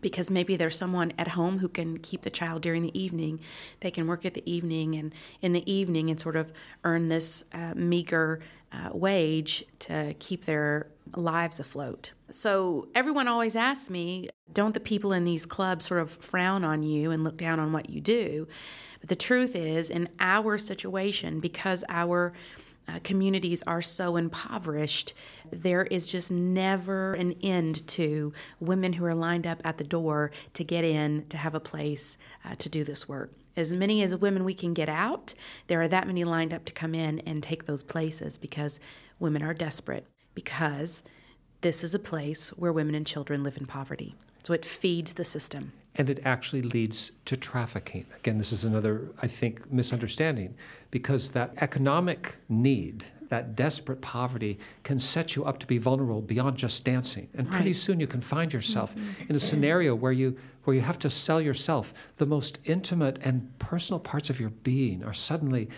because 0.00 0.30
maybe 0.30 0.56
there's 0.56 0.76
someone 0.76 1.12
at 1.16 1.28
home 1.28 1.58
who 1.58 1.68
can 1.68 1.96
keep 1.98 2.22
the 2.22 2.30
child 2.30 2.60
during 2.60 2.82
the 2.82 2.98
evening. 2.98 3.38
They 3.80 3.90
can 3.90 4.08
work 4.08 4.26
at 4.26 4.34
the 4.34 4.50
evening 4.50 4.96
and 4.96 5.14
in 5.40 5.52
the 5.52 5.72
evening 5.72 6.10
and 6.10 6.20
sort 6.20 6.34
of 6.34 6.52
earn 6.82 7.06
this 7.06 7.44
uh, 7.52 7.72
meager 7.76 8.40
uh, 8.72 8.90
wage 8.92 9.64
to 9.80 10.14
keep 10.18 10.44
their 10.44 10.88
lives 11.14 11.60
afloat. 11.60 12.12
So 12.30 12.88
everyone 12.94 13.28
always 13.28 13.56
asks 13.56 13.90
me, 13.90 14.28
don't 14.52 14.74
the 14.74 14.80
people 14.80 15.12
in 15.12 15.24
these 15.24 15.46
clubs 15.46 15.86
sort 15.86 16.00
of 16.00 16.12
frown 16.12 16.64
on 16.64 16.82
you 16.82 17.10
and 17.10 17.24
look 17.24 17.36
down 17.36 17.60
on 17.60 17.72
what 17.72 17.90
you 17.90 18.00
do? 18.00 18.48
But 19.00 19.08
the 19.08 19.16
truth 19.16 19.56
is, 19.56 19.90
in 19.90 20.08
our 20.20 20.56
situation, 20.58 21.40
because 21.40 21.84
our 21.88 22.32
uh, 22.88 22.98
communities 23.04 23.62
are 23.66 23.82
so 23.82 24.16
impoverished, 24.16 25.14
there 25.50 25.84
is 25.84 26.06
just 26.06 26.30
never 26.30 27.14
an 27.14 27.34
end 27.42 27.86
to 27.88 28.32
women 28.60 28.94
who 28.94 29.04
are 29.04 29.14
lined 29.14 29.46
up 29.46 29.60
at 29.64 29.78
the 29.78 29.84
door 29.84 30.30
to 30.54 30.64
get 30.64 30.84
in, 30.84 31.26
to 31.28 31.36
have 31.36 31.54
a 31.54 31.60
place 31.60 32.16
uh, 32.44 32.54
to 32.56 32.68
do 32.68 32.84
this 32.84 33.08
work. 33.08 33.32
As 33.56 33.76
many 33.76 34.02
as 34.02 34.16
women 34.16 34.44
we 34.44 34.54
can 34.54 34.72
get 34.72 34.88
out, 34.88 35.34
there 35.66 35.82
are 35.82 35.88
that 35.88 36.06
many 36.06 36.24
lined 36.24 36.54
up 36.54 36.64
to 36.64 36.72
come 36.72 36.94
in 36.94 37.18
and 37.20 37.42
take 37.42 37.64
those 37.64 37.82
places 37.82 38.38
because 38.38 38.80
women 39.18 39.42
are 39.42 39.54
desperate, 39.54 40.06
because 40.34 41.02
this 41.60 41.84
is 41.84 41.94
a 41.94 41.98
place 41.98 42.50
where 42.50 42.72
women 42.72 42.94
and 42.94 43.06
children 43.06 43.42
live 43.42 43.56
in 43.56 43.66
poverty. 43.66 44.14
So 44.42 44.52
it 44.52 44.64
feeds 44.64 45.14
the 45.14 45.24
system. 45.24 45.72
And 45.94 46.08
it 46.08 46.20
actually 46.24 46.62
leads 46.62 47.12
to 47.26 47.36
trafficking. 47.36 48.06
Again, 48.16 48.38
this 48.38 48.52
is 48.52 48.64
another, 48.64 49.10
I 49.20 49.26
think, 49.26 49.70
misunderstanding 49.70 50.54
because 50.90 51.30
that 51.30 51.52
economic 51.58 52.36
need, 52.48 53.04
that 53.32 53.56
desperate 53.56 54.02
poverty, 54.02 54.58
can 54.84 54.98
set 54.98 55.34
you 55.34 55.42
up 55.42 55.58
to 55.58 55.66
be 55.66 55.78
vulnerable 55.78 56.20
beyond 56.20 56.58
just 56.58 56.84
dancing. 56.84 57.30
And 57.32 57.48
pretty 57.48 57.70
Right. 57.70 57.76
soon 57.76 57.98
you 57.98 58.06
can 58.06 58.20
find 58.20 58.52
yourself 58.52 58.94
mm-hmm. 58.94 59.30
in 59.30 59.34
a 59.34 59.40
scenario 59.40 59.94
where 59.94 60.12
you, 60.12 60.36
where 60.64 60.76
you 60.76 60.82
have 60.82 60.98
to 60.98 61.08
sell 61.08 61.40
yourself. 61.40 61.94
The 62.16 62.26
most 62.26 62.58
intimate 62.64 63.18
and 63.22 63.58
personal 63.58 64.00
parts 64.00 64.28
of 64.28 64.38
your 64.38 64.50
being 64.50 65.02
are 65.02 65.14
suddenly 65.14 65.70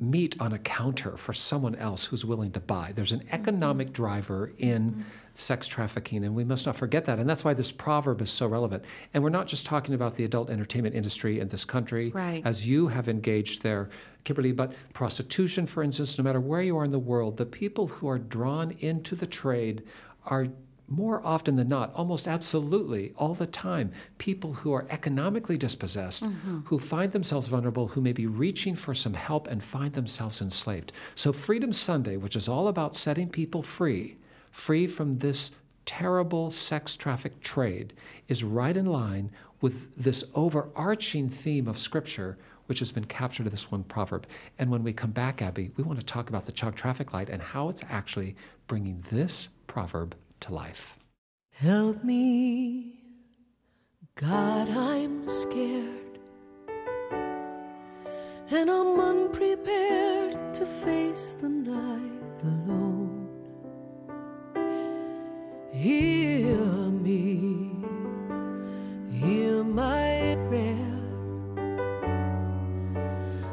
meat 0.00 0.34
on 0.40 0.54
a 0.54 0.58
counter 0.58 1.18
for 1.18 1.34
someone 1.34 1.74
else 1.74 2.06
who's 2.06 2.24
willing 2.24 2.52
to 2.52 2.60
buy. 2.60 2.92
There's 2.94 3.12
an 3.12 3.20
mm-hmm. 3.20 3.34
economic 3.34 3.92
driver 3.92 4.52
in 4.56 4.90
mm-hmm. 4.90 5.00
Sex 5.38 5.68
trafficking, 5.68 6.24
and 6.24 6.34
we 6.34 6.42
must 6.42 6.66
not 6.66 6.76
forget 6.76 7.04
that. 7.04 7.18
And 7.20 7.30
that's 7.30 7.44
why 7.44 7.54
this 7.54 7.70
proverb 7.70 8.20
is 8.20 8.28
so 8.28 8.48
relevant. 8.48 8.84
And 9.14 9.22
we're 9.22 9.30
not 9.30 9.46
just 9.46 9.66
talking 9.66 9.94
about 9.94 10.16
the 10.16 10.24
adult 10.24 10.50
entertainment 10.50 10.96
industry 10.96 11.38
in 11.38 11.48
this 11.48 11.64
country, 11.64 12.10
Right. 12.10 12.42
as 12.44 12.68
you 12.68 12.88
have 12.88 13.08
engaged 13.08 13.62
there, 13.62 13.88
Kimberly, 14.24 14.50
but 14.50 14.72
prostitution, 14.92 15.66
for 15.66 15.82
instance, 15.84 16.18
no 16.18 16.24
matter 16.24 16.40
where 16.40 16.60
you 16.60 16.76
are 16.76 16.84
in 16.84 16.90
the 16.90 16.98
world, 16.98 17.36
the 17.36 17.46
people 17.46 17.86
who 17.86 18.08
are 18.08 18.18
drawn 18.18 18.72
into 18.80 19.14
the 19.14 19.26
trade 19.26 19.84
are 20.26 20.48
more 20.88 21.24
often 21.24 21.54
than 21.54 21.68
not, 21.68 21.94
almost 21.94 22.26
absolutely 22.26 23.12
all 23.16 23.34
the 23.34 23.46
time, 23.46 23.92
people 24.16 24.54
who 24.54 24.72
are 24.72 24.86
economically 24.90 25.56
dispossessed, 25.56 26.24
mm-hmm. 26.24 26.60
who 26.64 26.78
find 26.78 27.12
themselves 27.12 27.46
vulnerable, 27.46 27.88
who 27.88 28.00
may 28.00 28.12
be 28.12 28.26
reaching 28.26 28.74
for 28.74 28.94
some 28.94 29.14
help 29.14 29.46
and 29.46 29.62
find 29.62 29.92
themselves 29.92 30.40
enslaved. 30.40 30.92
So, 31.14 31.32
Freedom 31.32 31.72
Sunday, 31.72 32.16
which 32.16 32.34
is 32.34 32.48
all 32.48 32.68
about 32.68 32.96
setting 32.96 33.28
people 33.28 33.62
free, 33.62 34.16
free 34.52 34.86
from 34.86 35.14
this 35.14 35.52
terrible 35.86 36.50
sex 36.50 36.96
traffic 36.96 37.40
trade, 37.40 37.94
is 38.28 38.44
right 38.44 38.76
in 38.76 38.86
line 38.86 39.30
with 39.60 39.94
this 39.96 40.24
overarching 40.34 41.28
theme 41.28 41.66
of 41.68 41.78
Scripture. 41.78 42.36
Which 42.66 42.80
has 42.80 42.92
been 42.92 43.06
captured 43.06 43.46
in 43.46 43.50
this 43.50 43.70
one 43.70 43.82
proverb. 43.82 44.26
And 44.58 44.70
when 44.70 44.82
we 44.82 44.92
come 44.92 45.10
back, 45.10 45.40
Abby, 45.40 45.70
we 45.78 45.84
want 45.84 46.00
to 46.00 46.04
talk 46.04 46.28
about 46.28 46.44
the 46.44 46.52
CHOG 46.52 46.74
traffic 46.74 47.14
light 47.14 47.30
and 47.30 47.40
how 47.40 47.70
it's 47.70 47.82
actually 47.88 48.36
bringing 48.66 49.02
this 49.10 49.48
proverb 49.66 50.14
to 50.40 50.52
life. 50.52 50.98
Help 51.50 52.04
me, 52.04 53.00
God, 54.16 54.68
I'm 54.68 55.26
scared. 55.26 56.18
And 58.50 58.70
I'm 58.70 59.00
unprepared 59.00 60.52
to 60.52 60.66
face 60.84 61.38
the 61.40 61.48
night. 61.48 62.42
alone. 62.44 62.87
Hear 65.80 66.56
me, 67.06 67.70
hear 69.12 69.62
my 69.62 70.36
prayer. 70.48 70.98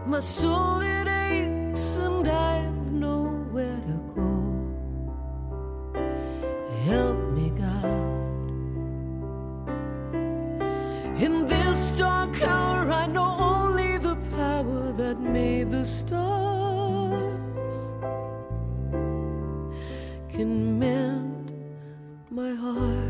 My 0.08 0.20
soul 0.22 0.82
it 0.82 1.08
aches 1.08 1.98
and 1.98 2.28
I've 2.28 2.92
nowhere 2.92 3.80
to 3.92 3.98
go. 4.16 4.32
Help 6.86 7.20
me, 7.38 7.52
God. 7.52 8.10
In 11.22 11.46
this 11.46 11.92
dark 11.92 12.42
hour, 12.42 12.90
I 12.90 13.06
know 13.06 13.38
only 13.38 14.00
the 14.00 14.18
power 14.36 14.92
that 14.94 15.20
made 15.20 15.70
the 15.70 15.86
stars 15.86 16.26
can 20.36 20.75
my 22.36 22.54
heart. 22.54 23.05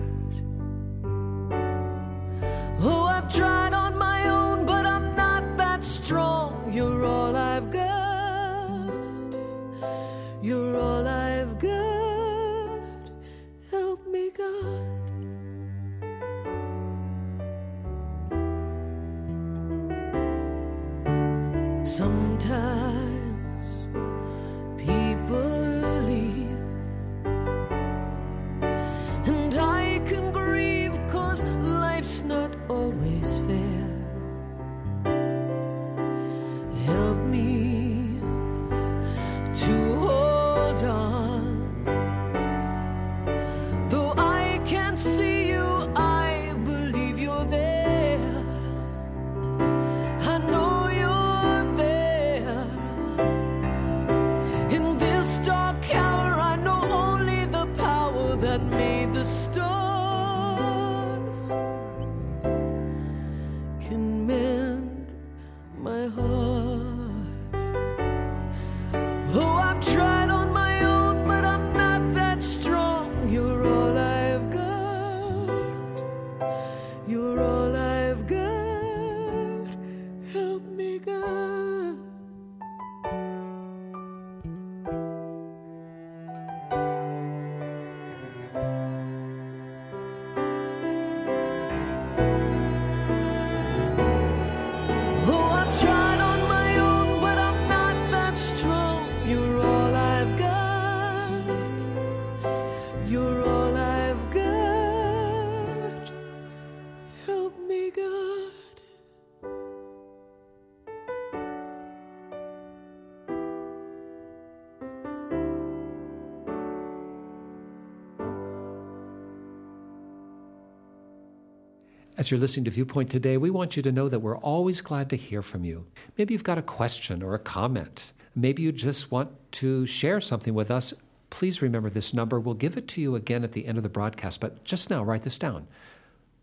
As 122.17 122.31
you're 122.31 122.39
listening 122.39 122.63
to 122.63 122.71
Viewpoint 122.71 123.09
today, 123.09 123.35
we 123.35 123.49
want 123.49 123.75
you 123.75 123.83
to 123.83 123.91
know 123.91 124.07
that 124.07 124.21
we're 124.21 124.37
always 124.37 124.79
glad 124.79 125.09
to 125.09 125.17
hear 125.17 125.41
from 125.41 125.65
you. 125.65 125.85
Maybe 126.17 126.33
you've 126.33 126.45
got 126.45 126.57
a 126.57 126.61
question 126.61 127.21
or 127.21 127.33
a 127.33 127.39
comment. 127.39 128.13
Maybe 128.33 128.63
you 128.63 128.71
just 128.71 129.11
want 129.11 129.31
to 129.53 129.85
share 129.85 130.21
something 130.21 130.53
with 130.53 130.71
us. 130.71 130.93
Please 131.29 131.61
remember 131.61 131.89
this 131.89 132.13
number. 132.13 132.39
We'll 132.39 132.53
give 132.53 132.77
it 132.77 132.87
to 132.89 133.01
you 133.01 133.15
again 133.15 133.43
at 133.43 133.51
the 133.51 133.65
end 133.65 133.75
of 133.75 133.83
the 133.83 133.89
broadcast, 133.89 134.39
but 134.39 134.63
just 134.63 134.89
now, 134.89 135.03
write 135.03 135.23
this 135.23 135.37
down 135.37 135.67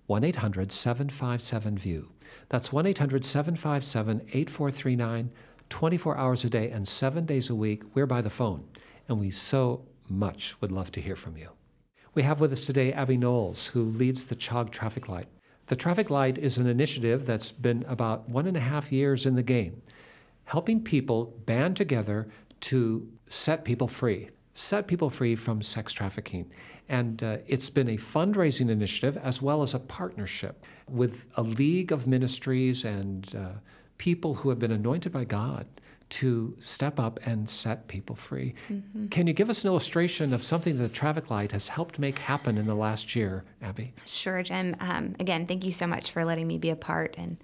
1 0.09 0.25
800 0.25 0.71
757 0.71 1.79
VIEW. 1.79 2.09
That's 2.51 2.71
1 2.71 2.85
800 2.85 3.25
757 3.25 4.21
8439, 4.29 5.31
24 5.71 6.19
hours 6.19 6.45
a 6.45 6.51
day 6.51 6.71
and 6.71 6.87
seven 6.87 7.25
days 7.25 7.49
a 7.49 7.55
week. 7.55 7.83
We're 7.95 8.05
by 8.05 8.21
the 8.21 8.29
phone, 8.29 8.69
and 9.09 9.19
we 9.19 9.31
so 9.31 9.87
much 10.07 10.61
would 10.61 10.71
love 10.71 10.93
to 10.93 11.01
hear 11.01 11.17
from 11.17 11.39
you. 11.39 11.49
We 12.15 12.25
have 12.25 12.43
with 12.43 12.53
us 12.53 12.67
today 12.67 12.93
Abby 12.93 13.17
Knowles, 13.17 13.69
who 13.69 13.85
leads 13.85 14.27
the 14.27 14.35
CHOG 14.35 14.71
traffic 14.71 15.09
light. 15.09 15.29
The 15.73 15.77
traffic 15.77 16.11
light 16.11 16.37
is 16.37 16.59
an 16.59 16.67
initiative 16.67 17.25
that's 17.25 17.51
been 17.51 17.83
about 17.89 18.29
one 18.29 18.47
and 18.47 18.59
a 18.59 18.61
half 18.61 18.93
years 18.93 19.25
in 19.25 19.37
the 19.37 19.43
game, 19.43 19.81
helping 20.45 20.85
people 20.85 21.35
band 21.47 21.79
together 21.79 22.29
to 22.69 23.09
set 23.27 23.65
people 23.65 23.89
free, 23.89 24.29
set 24.53 24.87
people 24.87 25.09
free 25.09 25.35
from 25.35 25.63
sex 25.63 25.95
trafficking. 25.95 26.53
And 26.91 27.23
uh, 27.23 27.39
it's 27.47 27.71
been 27.71 27.89
a 27.89 27.97
fundraising 27.97 28.69
initiative 28.69 29.17
as 29.17 29.41
well 29.41 29.63
as 29.63 29.73
a 29.73 29.79
partnership 29.79 30.63
with 30.91 31.25
a 31.37 31.43
league 31.43 31.91
of 31.91 32.07
ministries 32.07 32.85
and 32.85 33.35
uh, 33.35 33.53
people 33.97 34.35
who 34.35 34.51
have 34.51 34.59
been 34.59 34.73
anointed 34.73 35.11
by 35.11 35.25
God 35.25 35.67
to 36.13 36.55
step 36.61 37.01
up 37.01 37.19
and 37.25 37.49
set 37.49 37.89
people 37.89 38.15
free. 38.15 38.55
Can 39.11 39.27
you 39.27 39.33
give 39.33 39.49
us 39.49 39.65
an 39.65 39.69
illustration 39.69 40.35
of 40.35 40.45
something 40.45 40.77
that 40.77 40.83
the 40.83 40.89
traffic 40.91 41.31
light 41.31 41.53
has 41.53 41.69
helped 41.69 41.99
make 41.99 42.19
happen 42.19 42.59
in 42.59 42.67
the 42.67 42.75
last 42.75 43.17
year, 43.17 43.45
Abby? 43.63 43.95
Sure, 44.05 44.43
Jim. 44.43 44.77
Um, 44.81 45.17
again, 45.19 45.47
thank 45.47 45.65
you 45.65 45.73
so 45.73 45.87
much 45.87 46.13
for 46.13 46.25
letting 46.27 46.47
me 46.47 46.59
be 46.59 46.69
a 46.69 46.77
part. 46.77 47.15
And 47.17 47.39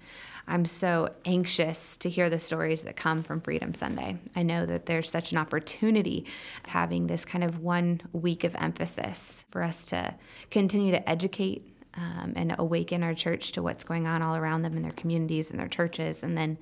I'm 0.47 0.65
so 0.65 1.09
anxious 1.25 1.97
to 1.97 2.09
hear 2.09 2.29
the 2.29 2.37
stories 2.37 2.83
that 2.83 2.95
come 2.95 3.23
from 3.23 3.41
Freedom 3.41 3.73
Sunday. 3.73 4.17
I 4.35 4.43
know 4.43 4.67
that 4.67 4.85
there's 4.85 5.09
such 5.09 5.31
an 5.31 5.39
opportunity 5.39 6.27
having 6.67 7.07
this 7.07 7.25
kind 7.25 7.43
of 7.43 7.59
one 7.59 8.01
week 8.13 8.43
of 8.43 8.55
emphasis 8.55 9.45
for 9.49 9.63
us 9.63 9.85
to 9.87 10.13
continue 10.51 10.91
to 10.91 11.09
educate 11.09 11.75
um, 11.95 12.33
and 12.35 12.55
awaken 12.57 13.03
our 13.03 13.13
church 13.13 13.51
to 13.53 13.61
what's 13.61 13.83
going 13.83 14.07
on 14.07 14.21
all 14.21 14.35
around 14.35 14.61
them 14.61 14.77
in 14.77 14.83
their 14.83 14.91
communities 14.91 15.51
and 15.51 15.59
their 15.59 15.67
churches. 15.67 16.23
And 16.23 16.33
then 16.33 16.57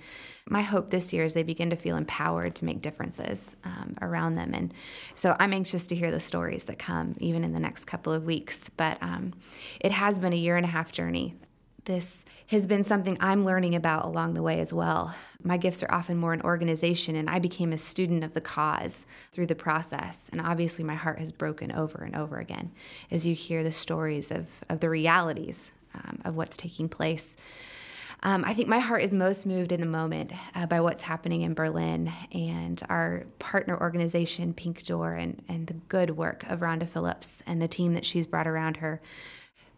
my 0.47 0.61
hope 0.61 0.89
this 0.89 1.11
year 1.11 1.25
is 1.25 1.33
they 1.33 1.43
begin 1.43 1.69
to 1.69 1.75
feel 1.75 1.97
empowered 1.97 2.55
to 2.55 2.65
make 2.65 2.81
differences 2.81 3.55
um, 3.63 3.95
around 4.01 4.33
them. 4.33 4.51
And 4.53 4.73
so 5.15 5.35
I'm 5.39 5.53
anxious 5.53 5.85
to 5.87 5.95
hear 5.95 6.11
the 6.11 6.19
stories 6.19 6.65
that 6.65 6.79
come 6.79 7.15
even 7.19 7.43
in 7.43 7.53
the 7.53 7.59
next 7.59 7.85
couple 7.85 8.13
of 8.13 8.23
weeks. 8.23 8.69
But 8.77 8.97
um, 9.01 9.33
it 9.79 9.91
has 9.91 10.17
been 10.19 10.33
a 10.33 10.37
year 10.37 10.55
and 10.55 10.65
a 10.65 10.69
half 10.69 10.91
journey. 10.91 11.35
This 11.87 12.25
has 12.47 12.67
been 12.67 12.83
something 12.83 13.17
I'm 13.21 13.45
learning 13.45 13.73
about 13.73 14.03
along 14.03 14.33
the 14.33 14.41
way 14.41 14.59
as 14.59 14.73
well. 14.73 15.15
My 15.41 15.55
gifts 15.55 15.81
are 15.83 15.91
often 15.91 16.17
more 16.17 16.33
in 16.33 16.41
organization, 16.41 17.15
and 17.15 17.29
I 17.29 17.39
became 17.39 17.71
a 17.71 17.77
student 17.77 18.25
of 18.25 18.33
the 18.33 18.41
cause 18.41 19.05
through 19.31 19.45
the 19.45 19.55
process. 19.55 20.27
And 20.33 20.41
obviously, 20.41 20.83
my 20.83 20.95
heart 20.95 21.17
has 21.19 21.31
broken 21.31 21.71
over 21.71 22.03
and 22.03 22.13
over 22.13 22.39
again 22.39 22.67
as 23.09 23.25
you 23.25 23.33
hear 23.33 23.63
the 23.63 23.71
stories 23.71 24.31
of, 24.31 24.49
of 24.67 24.81
the 24.81 24.89
realities 24.89 25.71
um, 25.95 26.19
of 26.25 26.35
what's 26.35 26.57
taking 26.57 26.89
place. 26.89 27.37
Um, 28.21 28.43
I 28.43 28.53
think 28.53 28.67
my 28.67 28.79
heart 28.79 29.01
is 29.01 29.13
most 29.13 29.45
moved 29.45 29.71
in 29.71 29.79
the 29.79 29.87
moment 29.87 30.33
uh, 30.55 30.65
by 30.65 30.81
what's 30.81 31.03
happening 31.03 31.43
in 31.43 31.53
Berlin 31.53 32.11
and 32.33 32.83
our 32.89 33.27
partner 33.39 33.79
organization, 33.79 34.53
Pink 34.53 34.83
Door, 34.83 35.13
and, 35.13 35.41
and 35.47 35.67
the 35.67 35.75
good 35.75 36.17
work 36.17 36.43
of 36.49 36.59
Rhonda 36.59 36.89
Phillips 36.89 37.41
and 37.47 37.61
the 37.61 37.67
team 37.69 37.93
that 37.93 38.05
she's 38.05 38.27
brought 38.27 38.47
around 38.47 38.77
her. 38.77 38.99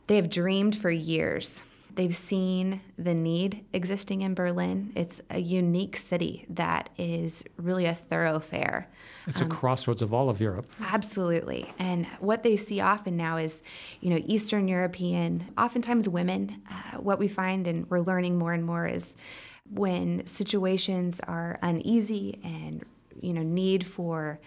They 0.07 0.15
have 0.15 0.31
dreamed 0.31 0.75
for 0.75 0.89
years. 0.89 1.63
They've 1.95 2.15
seen 2.15 2.81
the 2.97 3.13
need 3.13 3.65
existing 3.73 4.21
in 4.21 4.33
Berlin. 4.33 4.91
It's 4.95 5.21
a 5.29 5.39
unique 5.39 5.97
city 5.97 6.45
that 6.49 6.89
is 6.97 7.43
really 7.57 7.85
a 7.85 7.93
thoroughfare. 7.93 8.89
It's 9.27 9.41
a 9.41 9.45
crossroads 9.45 10.01
of 10.01 10.13
all 10.13 10.29
of 10.29 10.39
Europe. 10.39 10.71
Absolutely. 10.81 11.73
And 11.79 12.05
what 12.19 12.43
they 12.43 12.57
see 12.57 12.79
often 12.79 13.17
now 13.17 13.37
is, 13.37 13.63
you 14.01 14.11
know, 14.11 14.21
Eastern 14.25 14.67
European, 14.67 15.51
oftentimes 15.57 16.07
women. 16.07 16.61
Uh, 16.69 16.97
what 16.99 17.19
we 17.19 17.27
find 17.27 17.67
and 17.67 17.89
we're 17.89 18.01
learning 18.01 18.37
more 18.37 18.53
and 18.53 18.63
more 18.63 18.87
is 18.87 19.15
when 19.69 20.25
situations 20.25 21.19
are 21.27 21.59
uneasy 21.61 22.39
and 22.43 22.85
you 23.21 23.33
know, 23.33 23.43
need 23.43 23.85
for 23.85 24.39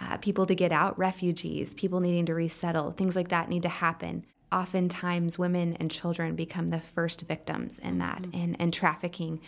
uh, 0.00 0.16
people 0.18 0.46
to 0.46 0.54
get 0.54 0.72
out, 0.72 0.98
refugees, 0.98 1.74
people 1.74 2.00
needing 2.00 2.26
to 2.26 2.34
resettle, 2.34 2.92
things 2.92 3.16
like 3.16 3.28
that 3.28 3.48
need 3.48 3.62
to 3.62 3.68
happen. 3.68 4.24
Oftentimes, 4.50 5.38
women 5.38 5.76
and 5.78 5.90
children 5.90 6.34
become 6.34 6.68
the 6.68 6.80
first 6.80 7.22
victims 7.22 7.78
in 7.78 7.98
that, 7.98 8.22
mm-hmm. 8.22 8.42
and, 8.42 8.56
and 8.60 8.72
trafficking 8.72 9.40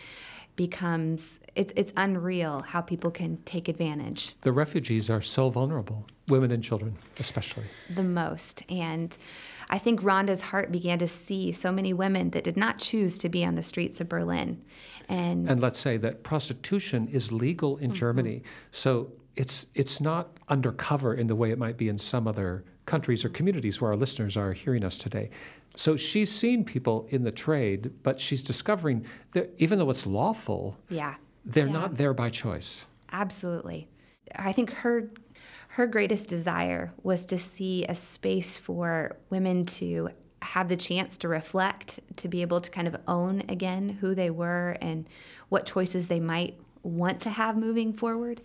becomes 0.55 1.39
it's 1.55 1.73
it's 1.75 1.93
unreal 1.95 2.61
how 2.61 2.81
people 2.81 3.09
can 3.09 3.37
take 3.43 3.67
advantage 3.67 4.35
The 4.41 4.51
refugees 4.51 5.09
are 5.09 5.21
so 5.21 5.49
vulnerable, 5.49 6.05
women 6.27 6.51
and 6.51 6.63
children 6.63 6.97
especially. 7.19 7.63
the 7.89 8.03
most. 8.03 8.63
And 8.69 9.17
I 9.69 9.77
think 9.77 10.01
Rhonda's 10.01 10.41
heart 10.41 10.71
began 10.71 10.99
to 10.99 11.07
see 11.07 11.51
so 11.51 11.71
many 11.71 11.93
women 11.93 12.31
that 12.31 12.43
did 12.43 12.57
not 12.57 12.77
choose 12.79 13.17
to 13.19 13.29
be 13.29 13.45
on 13.45 13.55
the 13.55 13.63
streets 13.63 14.01
of 14.01 14.09
Berlin. 14.09 14.61
And, 15.07 15.49
And 15.49 15.61
let's 15.61 15.79
say 15.79 15.97
that 15.97 16.23
prostitution 16.23 17.07
is 17.07 17.31
legal 17.31 17.77
in 17.77 17.91
mm-hmm. 17.91 17.99
Germany, 17.99 18.43
so 18.71 19.13
it's 19.35 19.67
it's 19.73 20.01
not 20.01 20.37
undercover 20.49 21.13
in 21.13 21.27
the 21.27 21.35
way 21.35 21.51
it 21.51 21.57
might 21.57 21.77
be 21.77 21.87
in 21.87 21.97
some 21.97 22.27
other 22.27 22.65
countries 22.91 23.23
or 23.25 23.29
communities 23.29 23.79
where 23.79 23.91
our 23.91 23.97
listeners 23.97 24.35
are 24.37 24.51
hearing 24.53 24.83
us 24.83 24.97
today. 24.97 25.29
So 25.75 25.95
she's 25.95 26.29
seen 26.43 26.65
people 26.65 26.97
in 27.09 27.23
the 27.23 27.31
trade, 27.31 27.91
but 28.03 28.19
she's 28.19 28.43
discovering 28.43 29.05
that 29.31 29.45
even 29.57 29.79
though 29.79 29.89
it's 29.89 30.05
lawful, 30.05 30.77
yeah, 30.89 31.15
they're 31.45 31.67
Yeah. 31.67 31.79
not 31.81 31.95
there 31.97 32.13
by 32.13 32.29
choice. 32.29 32.85
absolutely. 33.13 33.87
I 34.35 34.53
think 34.53 34.69
her 34.83 35.09
her 35.77 35.87
greatest 35.87 36.27
desire 36.27 36.91
was 37.01 37.25
to 37.25 37.37
see 37.37 37.85
a 37.85 37.95
space 37.95 38.57
for 38.57 39.15
women 39.29 39.65
to 39.79 40.09
have 40.41 40.67
the 40.67 40.75
chance 40.75 41.17
to 41.19 41.27
reflect, 41.29 41.99
to 42.17 42.27
be 42.27 42.41
able 42.41 42.59
to 42.59 42.69
kind 42.69 42.87
of 42.89 42.95
own 43.07 43.43
again 43.47 43.87
who 44.01 44.13
they 44.13 44.29
were 44.29 44.75
and 44.81 45.07
what 45.49 45.65
choices 45.65 46.07
they 46.09 46.19
might 46.19 46.55
want 46.83 47.21
to 47.21 47.29
have 47.29 47.55
moving 47.57 47.93
forward. 47.93 48.41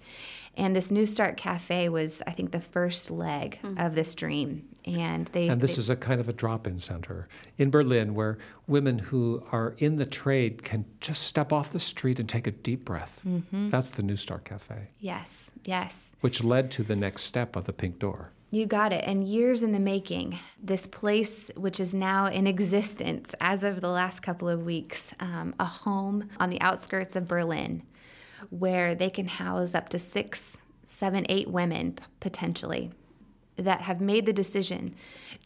And 0.56 0.74
this 0.74 0.90
New 0.90 1.04
Start 1.06 1.36
Cafe 1.36 1.88
was, 1.90 2.22
I 2.26 2.30
think, 2.30 2.50
the 2.50 2.60
first 2.60 3.10
leg 3.10 3.58
of 3.76 3.94
this 3.94 4.14
dream. 4.14 4.66
And 4.86 5.26
they 5.28 5.48
And 5.48 5.60
this 5.60 5.76
they- 5.76 5.80
is 5.80 5.90
a 5.90 5.96
kind 5.96 6.20
of 6.20 6.28
a 6.28 6.32
drop 6.32 6.66
in 6.66 6.78
center 6.78 7.28
in 7.58 7.70
Berlin 7.70 8.14
where 8.14 8.38
women 8.66 8.98
who 8.98 9.42
are 9.52 9.74
in 9.78 9.96
the 9.96 10.06
trade 10.06 10.62
can 10.62 10.84
just 11.00 11.22
step 11.24 11.52
off 11.52 11.70
the 11.72 11.78
street 11.78 12.18
and 12.18 12.28
take 12.28 12.46
a 12.46 12.52
deep 12.52 12.84
breath. 12.84 13.20
That's 13.52 13.90
the 13.90 14.02
New 14.02 14.16
Start 14.16 14.44
Cafe, 14.44 14.88
yes, 15.00 15.50
yes. 15.64 16.14
which 16.20 16.42
led 16.42 16.70
to 16.72 16.82
the 16.82 16.96
next 16.96 17.22
step 17.24 17.56
of 17.56 17.64
the 17.64 17.72
Pink 17.72 17.98
Door. 17.98 18.30
You 18.52 18.64
got 18.64 18.92
it. 18.92 19.02
And 19.04 19.26
years 19.26 19.62
in 19.64 19.72
the 19.72 19.80
making, 19.80 20.38
this 20.62 20.86
place, 20.86 21.50
which 21.56 21.80
is 21.80 21.92
now 21.94 22.26
in 22.26 22.46
existence 22.46 23.34
as 23.40 23.64
of 23.64 23.80
the 23.80 23.88
last 23.88 24.20
couple 24.20 24.48
of 24.48 24.64
weeks, 24.64 25.12
um, 25.18 25.52
a 25.58 25.64
home 25.64 26.28
on 26.38 26.50
the 26.50 26.60
outskirts 26.60 27.16
of 27.16 27.26
Berlin 27.26 27.82
where 28.50 28.94
they 28.94 29.10
can 29.10 29.28
house 29.28 29.74
up 29.74 29.88
to 29.90 29.98
six, 29.98 30.58
seven, 30.84 31.26
eight 31.28 31.48
women 31.48 31.98
potentially 32.20 32.90
that 33.56 33.82
have 33.82 34.00
made 34.00 34.26
the 34.26 34.32
decision 34.32 34.94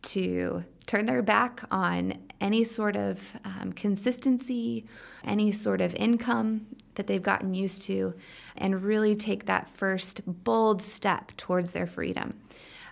to 0.03 0.65
turn 0.87 1.07
their 1.07 1.23
back 1.23 1.63
on 1.71 2.15
any 2.41 2.65
sort 2.65 2.97
of 2.97 3.37
um, 3.45 3.73
consistency, 3.73 4.85
any 5.25 5.53
sort 5.53 5.81
of 5.81 5.95
income 5.95 6.67
that 6.97 7.07
they've 7.07 7.23
gotten 7.23 7.55
used 7.55 7.83
to, 7.83 8.13
and 8.57 8.83
really 8.83 9.15
take 9.15 9.47
that 9.47 9.69
first 9.69 10.21
bold 10.27 10.83
step 10.83 11.33
towards 11.37 11.73
their 11.73 11.87
freedom. 11.87 12.35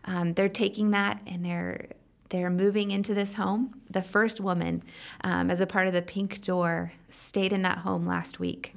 Um, 0.04 0.32
they're 0.34 0.48
taking 0.48 0.92
that 0.92 1.20
and 1.26 1.44
they're 1.44 1.88
they're 2.30 2.50
moving 2.50 2.90
into 2.90 3.14
this 3.14 3.34
home. 3.36 3.80
The 3.90 4.02
first 4.02 4.38
woman, 4.38 4.82
um, 5.24 5.50
as 5.50 5.62
a 5.62 5.66
part 5.66 5.86
of 5.86 5.94
the 5.94 6.02
Pink 6.02 6.42
Door, 6.42 6.92
stayed 7.08 7.54
in 7.54 7.62
that 7.62 7.78
home 7.78 8.06
last 8.06 8.38
week. 8.38 8.74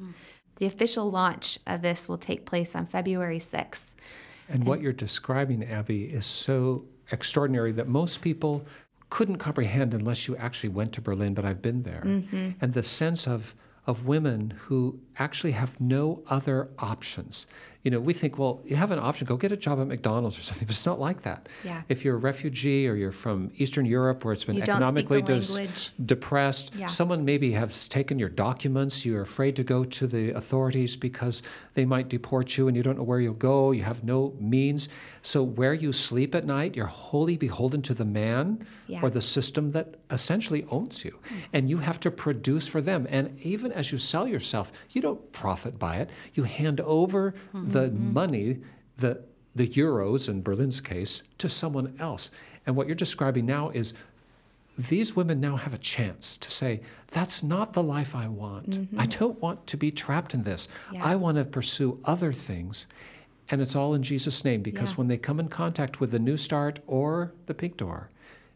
The 0.62 0.68
official 0.68 1.10
launch 1.10 1.58
of 1.65 1.82
this 1.82 2.08
will 2.08 2.20
take 2.20 2.46
place 2.46 2.75
on 2.75 2.86
February 2.86 3.39
6th. 3.39 3.89
And 4.48 4.63
what 4.63 4.80
you're 4.80 4.94
describing, 4.94 5.63
Abby, 5.63 6.03
is 6.03 6.24
so 6.24 6.86
extraordinary 7.12 7.72
that 7.72 7.88
most 7.88 8.22
people 8.22 8.63
couldn't 9.10 9.38
comprehend 9.38 9.95
unless 9.95 10.28
you 10.28 10.38
actually 10.38 10.69
went 10.69 10.93
to 10.93 11.02
Berlin, 11.02 11.34
but 11.34 11.45
I've 11.45 11.63
been 11.63 11.82
there. 11.82 12.04
Mm-hmm. 12.06 12.50
And 12.62 12.74
the 12.74 12.84
sense 12.84 13.28
of, 13.28 13.56
of 13.88 14.06
women 14.06 14.52
who 14.52 15.00
actually 15.17 15.52
have 15.52 15.80
no 15.80 16.21
other 16.28 16.69
options. 16.80 17.45
You 17.84 17.89
know, 17.89 18.00
we 18.00 18.13
think, 18.13 18.38
well, 18.38 18.62
you 18.63 18.76
have 18.76 18.91
an 18.91 19.00
option, 19.00 19.26
go 19.26 19.38
get 19.38 19.52
a 19.52 19.58
job 19.58 19.80
at 19.82 19.88
McDonald's 19.88 20.38
or 20.38 20.41
something, 20.43 20.67
but 20.67 20.76
it's 20.76 20.86
not 20.86 21.00
like 21.00 21.24
that. 21.24 21.50
Yeah. 21.65 21.82
If 21.89 22.06
you're 22.06 22.13
a 22.13 22.19
refugee 22.19 22.88
or 22.88 22.93
you're 22.93 23.12
from 23.12 23.50
Eastern 23.58 23.88
Europe 23.88 24.24
where 24.24 24.34
it's 24.34 24.43
been 24.43 24.54
You 24.56 24.62
don't 24.62 24.76
speak 24.95 25.10
the 25.10 25.15
economically 25.15 25.65
des- 25.65 26.04
depressed, 26.06 26.76
Yeah. 26.76 26.86
someone 26.86 27.26
maybe 27.26 27.54
has 27.54 27.88
taken 27.88 28.19
your 28.19 28.30
documents, 28.30 29.04
you're 29.04 29.24
afraid 29.24 29.56
to 29.56 29.63
go 29.63 29.84
to 29.84 30.06
the 30.06 30.30
authorities 30.30 30.95
because 30.95 31.41
they 31.74 31.84
might 31.86 32.08
deport 32.08 32.56
you 32.56 32.67
and 32.67 32.78
you 32.78 32.84
don't 32.84 32.97
know 32.97 33.04
where 33.04 33.19
you'll 33.19 33.34
go, 33.34 33.71
you 33.71 33.82
have 33.82 34.04
no 34.04 34.36
means. 34.39 34.88
So, 35.24 35.41
where 35.41 35.74
you 35.74 35.91
sleep 35.91 36.36
at 36.36 36.45
night, 36.45 36.76
you're 36.76 36.86
wholly 36.86 37.36
beholden 37.36 37.82
to 37.84 37.95
the 37.95 38.06
man 38.06 38.63
Yeah. 38.88 39.00
or 39.02 39.10
the 39.10 39.21
system 39.21 39.71
that 39.71 39.95
essentially 40.12 40.65
owns 40.69 41.04
you. 41.04 41.17
Hmm. 41.28 41.36
And 41.54 41.69
you 41.69 41.80
have 41.80 42.00
to 42.02 42.12
produce 42.12 42.67
for 42.67 42.80
them. 42.82 43.08
And 43.10 43.39
even 43.41 43.71
as 43.71 43.91
you 43.91 43.97
sell 43.97 44.28
yourself, 44.28 44.71
you 44.91 45.02
don't 45.02 45.11
profit 45.15 45.80
by 45.80 45.97
it. 45.97 46.10
You 46.34 46.43
hand 46.43 46.82
over 46.82 47.34
the 47.54 47.89
mm-hmm. 47.89 48.13
money, 48.13 48.60
the, 48.97 49.24
the 49.56 49.67
euros 49.67 50.30
in 50.30 50.41
Berlin's 50.41 50.82
case, 50.82 51.24
to 51.38 51.50
someone 51.50 51.95
else. 52.00 52.30
And 52.65 52.76
what 52.76 52.88
you're 52.88 52.95
describing 52.95 53.45
now 53.45 53.69
is 53.69 53.93
these 54.78 55.15
women 55.15 55.39
now 55.41 55.58
have 55.58 55.74
a 55.74 55.78
chance 55.78 56.38
to 56.38 56.50
say, 56.50 56.82
that's 57.08 57.43
not 57.43 57.74
the 57.74 57.84
life 57.84 58.15
I 58.15 58.28
want. 58.28 58.76
I 58.97 59.06
mm-hmm. 59.06 59.19
don't 59.19 59.41
want 59.41 59.67
to 59.67 59.78
be 59.78 59.91
trapped 59.91 60.34
in 60.34 60.43
this. 60.43 60.67
Yeah. 60.91 61.06
I 61.06 61.15
want 61.15 61.38
to 61.38 61.45
pursue 61.45 62.00
other 62.06 62.32
things. 62.32 62.88
And 63.50 63.62
it's 63.62 63.76
all 63.76 63.93
in 63.93 64.02
Jesus' 64.02 64.45
name 64.45 64.62
because 64.62 64.91
Yeah. 64.91 64.97
when 64.97 65.08
they 65.08 65.17
come 65.17 65.39
in 65.39 65.50
contact 65.50 66.00
with 66.00 66.12
the 66.12 66.19
New 66.19 66.38
Start 66.38 66.80
or 66.88 67.34
the 67.47 67.54
Pink 67.54 67.78
Door, 67.78 68.10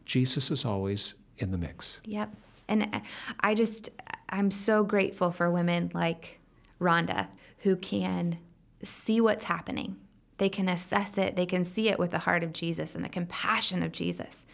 Jesus 0.06 0.50
is 0.50 0.64
always 0.64 1.14
in 1.38 1.50
the 1.50 1.58
mix. 1.58 2.00
Yep. 2.06 2.34
And 2.68 3.02
I 3.40 3.54
just, 3.54 3.90
I'm 4.30 4.50
so 4.50 4.82
grateful 4.84 5.30
for 5.30 5.50
women 5.50 5.90
like 5.94 6.40
Rhonda 6.80 7.28
who 7.60 7.76
can 7.76 8.38
see 8.82 9.20
what's 9.20 9.44
happening. 9.44 9.96
They 10.38 10.48
can 10.48 10.68
assess 10.68 11.18
it, 11.18 11.36
they 11.36 11.46
can 11.46 11.64
see 11.64 11.88
it 11.88 11.98
with 11.98 12.10
the 12.10 12.20
heart 12.20 12.44
of 12.44 12.52
Jesus 12.52 12.94
and 12.94 13.04
the 13.04 13.08
compassion 13.08 13.82
of 13.82 13.92
Jesus. 13.92 14.46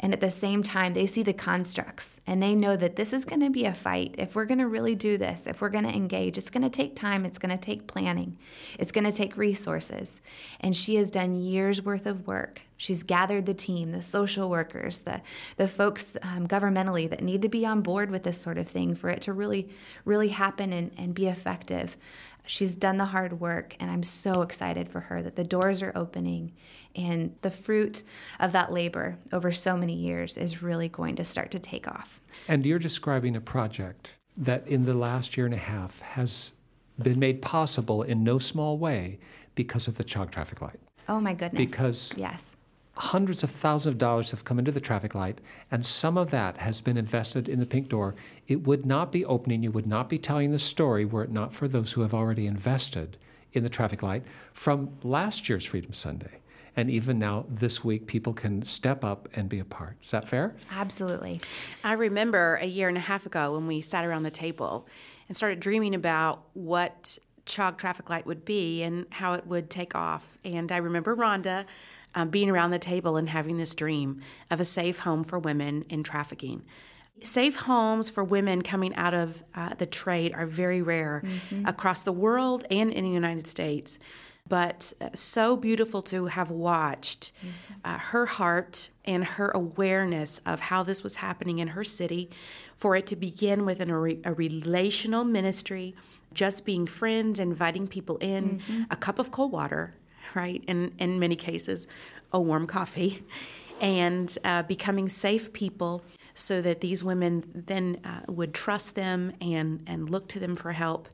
And 0.00 0.12
at 0.12 0.20
the 0.20 0.30
same 0.30 0.62
time, 0.62 0.94
they 0.94 1.06
see 1.06 1.22
the 1.22 1.32
constructs 1.32 2.20
and 2.26 2.42
they 2.42 2.54
know 2.54 2.76
that 2.76 2.96
this 2.96 3.12
is 3.12 3.24
going 3.24 3.40
to 3.40 3.50
be 3.50 3.64
a 3.64 3.74
fight. 3.74 4.14
If 4.18 4.34
we're 4.34 4.46
going 4.46 4.58
to 4.58 4.66
really 4.66 4.94
do 4.94 5.18
this, 5.18 5.46
if 5.46 5.60
we're 5.60 5.68
going 5.68 5.84
to 5.84 5.94
engage, 5.94 6.38
it's 6.38 6.50
going 6.50 6.62
to 6.62 6.70
take 6.70 6.96
time, 6.96 7.24
it's 7.24 7.38
going 7.38 7.56
to 7.56 7.62
take 7.62 7.86
planning, 7.86 8.38
it's 8.78 8.92
going 8.92 9.04
to 9.04 9.12
take 9.12 9.36
resources. 9.36 10.20
And 10.60 10.76
she 10.76 10.96
has 10.96 11.10
done 11.10 11.34
years 11.34 11.82
worth 11.82 12.06
of 12.06 12.26
work. 12.26 12.62
She's 12.76 13.04
gathered 13.04 13.46
the 13.46 13.54
team, 13.54 13.92
the 13.92 14.02
social 14.02 14.50
workers, 14.50 15.02
the, 15.02 15.20
the 15.56 15.68
folks 15.68 16.16
um, 16.22 16.48
governmentally 16.48 17.08
that 17.08 17.22
need 17.22 17.42
to 17.42 17.48
be 17.48 17.64
on 17.64 17.80
board 17.80 18.10
with 18.10 18.24
this 18.24 18.40
sort 18.40 18.58
of 18.58 18.66
thing 18.66 18.96
for 18.96 19.08
it 19.08 19.22
to 19.22 19.32
really, 19.32 19.68
really 20.04 20.28
happen 20.30 20.72
and, 20.72 20.90
and 20.96 21.14
be 21.14 21.28
effective. 21.28 21.96
She's 22.44 22.74
done 22.74 22.96
the 22.96 23.06
hard 23.06 23.40
work, 23.40 23.76
and 23.80 23.90
I'm 23.90 24.02
so 24.02 24.42
excited 24.42 24.88
for 24.88 25.00
her 25.00 25.22
that 25.22 25.36
the 25.36 25.44
doors 25.44 25.82
are 25.82 25.92
opening 25.94 26.52
and 26.94 27.34
the 27.42 27.50
fruit 27.50 28.02
of 28.40 28.52
that 28.52 28.72
labor 28.72 29.16
over 29.32 29.52
so 29.52 29.76
many 29.76 29.94
years 29.94 30.36
is 30.36 30.62
really 30.62 30.88
going 30.88 31.16
to 31.16 31.24
start 31.24 31.50
to 31.52 31.58
take 31.58 31.86
off. 31.88 32.20
And 32.48 32.66
you're 32.66 32.78
describing 32.78 33.36
a 33.36 33.40
project 33.40 34.18
that 34.36 34.66
in 34.66 34.84
the 34.84 34.94
last 34.94 35.36
year 35.36 35.46
and 35.46 35.54
a 35.54 35.58
half 35.58 36.00
has 36.00 36.52
been 37.02 37.18
made 37.18 37.42
possible 37.42 38.02
in 38.02 38.24
no 38.24 38.38
small 38.38 38.76
way 38.78 39.18
because 39.54 39.88
of 39.88 39.96
the 39.96 40.04
CHOG 40.04 40.30
traffic 40.30 40.60
light. 40.60 40.80
Oh 41.08 41.20
my 41.20 41.34
goodness. 41.34 41.70
Because- 41.70 42.12
yes. 42.16 42.56
Hundreds 42.94 43.42
of 43.42 43.50
thousands 43.50 43.94
of 43.94 43.98
dollars 43.98 44.30
have 44.30 44.44
come 44.44 44.58
into 44.58 44.72
the 44.72 44.80
traffic 44.80 45.14
light, 45.14 45.40
and 45.70 45.84
some 45.84 46.18
of 46.18 46.30
that 46.30 46.58
has 46.58 46.80
been 46.80 46.96
invested 46.96 47.48
in 47.48 47.58
the 47.58 47.66
Pink 47.66 47.88
Door. 47.88 48.14
It 48.48 48.66
would 48.66 48.84
not 48.84 49.10
be 49.10 49.24
opening, 49.24 49.62
you 49.62 49.70
would 49.70 49.86
not 49.86 50.08
be 50.08 50.18
telling 50.18 50.52
the 50.52 50.58
story 50.58 51.04
were 51.04 51.24
it 51.24 51.30
not 51.30 51.54
for 51.54 51.68
those 51.68 51.92
who 51.92 52.02
have 52.02 52.14
already 52.14 52.46
invested 52.46 53.16
in 53.52 53.62
the 53.62 53.68
traffic 53.68 54.02
light 54.02 54.24
from 54.52 54.90
last 55.02 55.48
year's 55.48 55.64
Freedom 55.64 55.92
Sunday. 55.92 56.38
And 56.74 56.90
even 56.90 57.18
now, 57.18 57.44
this 57.50 57.84
week, 57.84 58.06
people 58.06 58.32
can 58.32 58.62
step 58.62 59.04
up 59.04 59.28
and 59.34 59.46
be 59.46 59.58
a 59.58 59.64
part. 59.64 59.96
Is 60.02 60.10
that 60.10 60.26
fair? 60.26 60.54
Absolutely. 60.70 61.40
I 61.84 61.92
remember 61.92 62.58
a 62.62 62.66
year 62.66 62.88
and 62.88 62.96
a 62.96 63.00
half 63.00 63.26
ago 63.26 63.54
when 63.54 63.66
we 63.66 63.82
sat 63.82 64.06
around 64.06 64.22
the 64.22 64.30
table 64.30 64.86
and 65.28 65.36
started 65.36 65.60
dreaming 65.60 65.94
about 65.94 66.44
what 66.54 67.18
Chog 67.44 67.76
Traffic 67.76 68.08
Light 68.08 68.24
would 68.24 68.46
be 68.46 68.82
and 68.82 69.06
how 69.10 69.34
it 69.34 69.46
would 69.46 69.68
take 69.68 69.94
off. 69.94 70.38
And 70.44 70.72
I 70.72 70.78
remember 70.78 71.14
Rhonda 71.14 71.66
um, 72.14 72.28
being 72.28 72.50
around 72.50 72.70
the 72.70 72.78
table 72.78 73.16
and 73.16 73.28
having 73.30 73.56
this 73.56 73.74
dream 73.74 74.20
of 74.50 74.60
a 74.60 74.64
safe 74.64 75.00
home 75.00 75.24
for 75.24 75.38
women 75.38 75.84
in 75.88 76.02
trafficking. 76.02 76.64
Safe 77.22 77.56
homes 77.56 78.10
for 78.10 78.24
women 78.24 78.62
coming 78.62 78.94
out 78.96 79.14
of 79.14 79.44
uh, 79.54 79.74
the 79.74 79.86
trade 79.86 80.32
are 80.34 80.46
very 80.46 80.82
rare 80.82 81.22
across 81.64 82.02
the 82.02 82.12
world 82.12 82.64
and 82.70 82.90
in 82.90 83.04
the 83.04 83.10
United 83.10 83.46
States. 83.46 83.98
but 84.48 84.92
uh, 85.00 85.08
so 85.14 85.56
beautiful 85.56 86.02
to 86.02 86.26
have 86.26 86.50
watched 86.50 87.30
uh, 87.84 87.96
her 87.98 88.26
heart 88.26 88.90
and 89.04 89.24
her 89.24 89.50
awareness 89.50 90.40
of 90.44 90.58
how 90.60 90.82
this 90.82 91.02
was 91.04 91.16
happening 91.16 91.60
in 91.60 91.68
her 91.68 91.84
city, 91.84 92.28
for 92.76 92.96
it 92.96 93.06
to 93.06 93.14
begin 93.16 93.64
with 93.64 93.78
an, 93.80 93.88
a, 93.90 93.98
re- 93.98 94.20
a 94.24 94.32
relational 94.34 95.24
ministry, 95.24 95.94
just 96.34 96.64
being 96.64 96.86
friends, 96.88 97.38
inviting 97.38 97.86
people 97.86 98.16
in, 98.18 98.60
a 98.90 98.96
cup 98.96 99.18
of 99.20 99.30
cold 99.30 99.52
water, 99.52 99.94
right? 100.34 100.62
In, 100.66 100.92
in 100.98 101.18
many 101.18 101.36
cases, 101.36 101.86
a 102.32 102.40
warm 102.40 102.66
coffee, 102.66 103.24
and 103.80 104.38
uh, 104.44 104.62
becoming 104.62 105.08
safe 105.08 105.52
people 105.52 106.02
so 106.34 106.62
that 106.62 106.80
these 106.80 107.04
women 107.04 107.44
then 107.54 108.00
uh, 108.04 108.20
would 108.28 108.54
trust 108.54 108.94
them 108.94 109.32
and, 109.40 109.82
and 109.86 110.08
look 110.08 110.28
to 110.28 110.38
them 110.38 110.54
for 110.54 110.72
help 110.72 111.08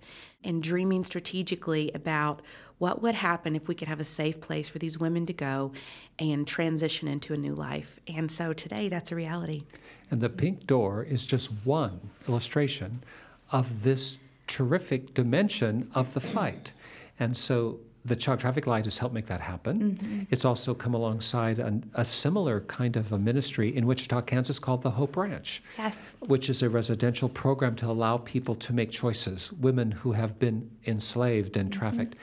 and 0.44 0.62
dreaming 0.62 1.04
strategically 1.04 1.90
about 1.94 2.42
what 2.78 3.02
would 3.02 3.16
happen 3.16 3.56
if 3.56 3.66
we 3.66 3.74
could 3.74 3.88
have 3.88 3.98
a 3.98 4.04
safe 4.04 4.40
place 4.40 4.68
for 4.68 4.78
these 4.78 4.98
women 4.98 5.26
to 5.26 5.32
go 5.32 5.72
and 6.18 6.46
transition 6.46 7.08
into 7.08 7.34
a 7.34 7.36
new 7.36 7.54
life. 7.54 7.98
And 8.06 8.30
so 8.30 8.52
today 8.52 8.88
that's 8.88 9.10
a 9.10 9.16
reality. 9.16 9.64
And 10.10 10.20
the 10.20 10.28
pink 10.28 10.66
door 10.66 11.02
is 11.02 11.26
just 11.26 11.50
one 11.64 12.10
illustration 12.28 13.02
of 13.50 13.82
this 13.82 14.20
terrific 14.46 15.12
dimension 15.14 15.90
of 15.94 16.14
the 16.14 16.20
fight. 16.20 16.72
And 17.18 17.36
so 17.36 17.80
the 18.04 18.16
Chog 18.16 18.38
Traffic 18.38 18.66
Light 18.66 18.84
has 18.84 18.98
helped 18.98 19.14
make 19.14 19.26
that 19.26 19.40
happen. 19.40 19.96
Mm-hmm. 19.96 20.22
It's 20.30 20.44
also 20.44 20.74
come 20.74 20.94
alongside 20.94 21.58
an, 21.58 21.90
a 21.94 22.04
similar 22.04 22.60
kind 22.62 22.96
of 22.96 23.12
a 23.12 23.18
ministry 23.18 23.76
in 23.76 23.86
Wichita, 23.86 24.22
Kansas 24.22 24.58
called 24.58 24.82
the 24.82 24.90
Hope 24.90 25.16
Ranch, 25.16 25.62
Yes. 25.76 26.16
which 26.20 26.48
is 26.48 26.62
a 26.62 26.70
residential 26.70 27.28
program 27.28 27.74
to 27.76 27.86
allow 27.86 28.18
people 28.18 28.54
to 28.56 28.72
make 28.72 28.90
choices, 28.90 29.52
women 29.52 29.90
who 29.90 30.12
have 30.12 30.38
been 30.38 30.70
enslaved 30.86 31.56
and 31.56 31.70
mm-hmm. 31.70 31.78
trafficked. 31.78 32.16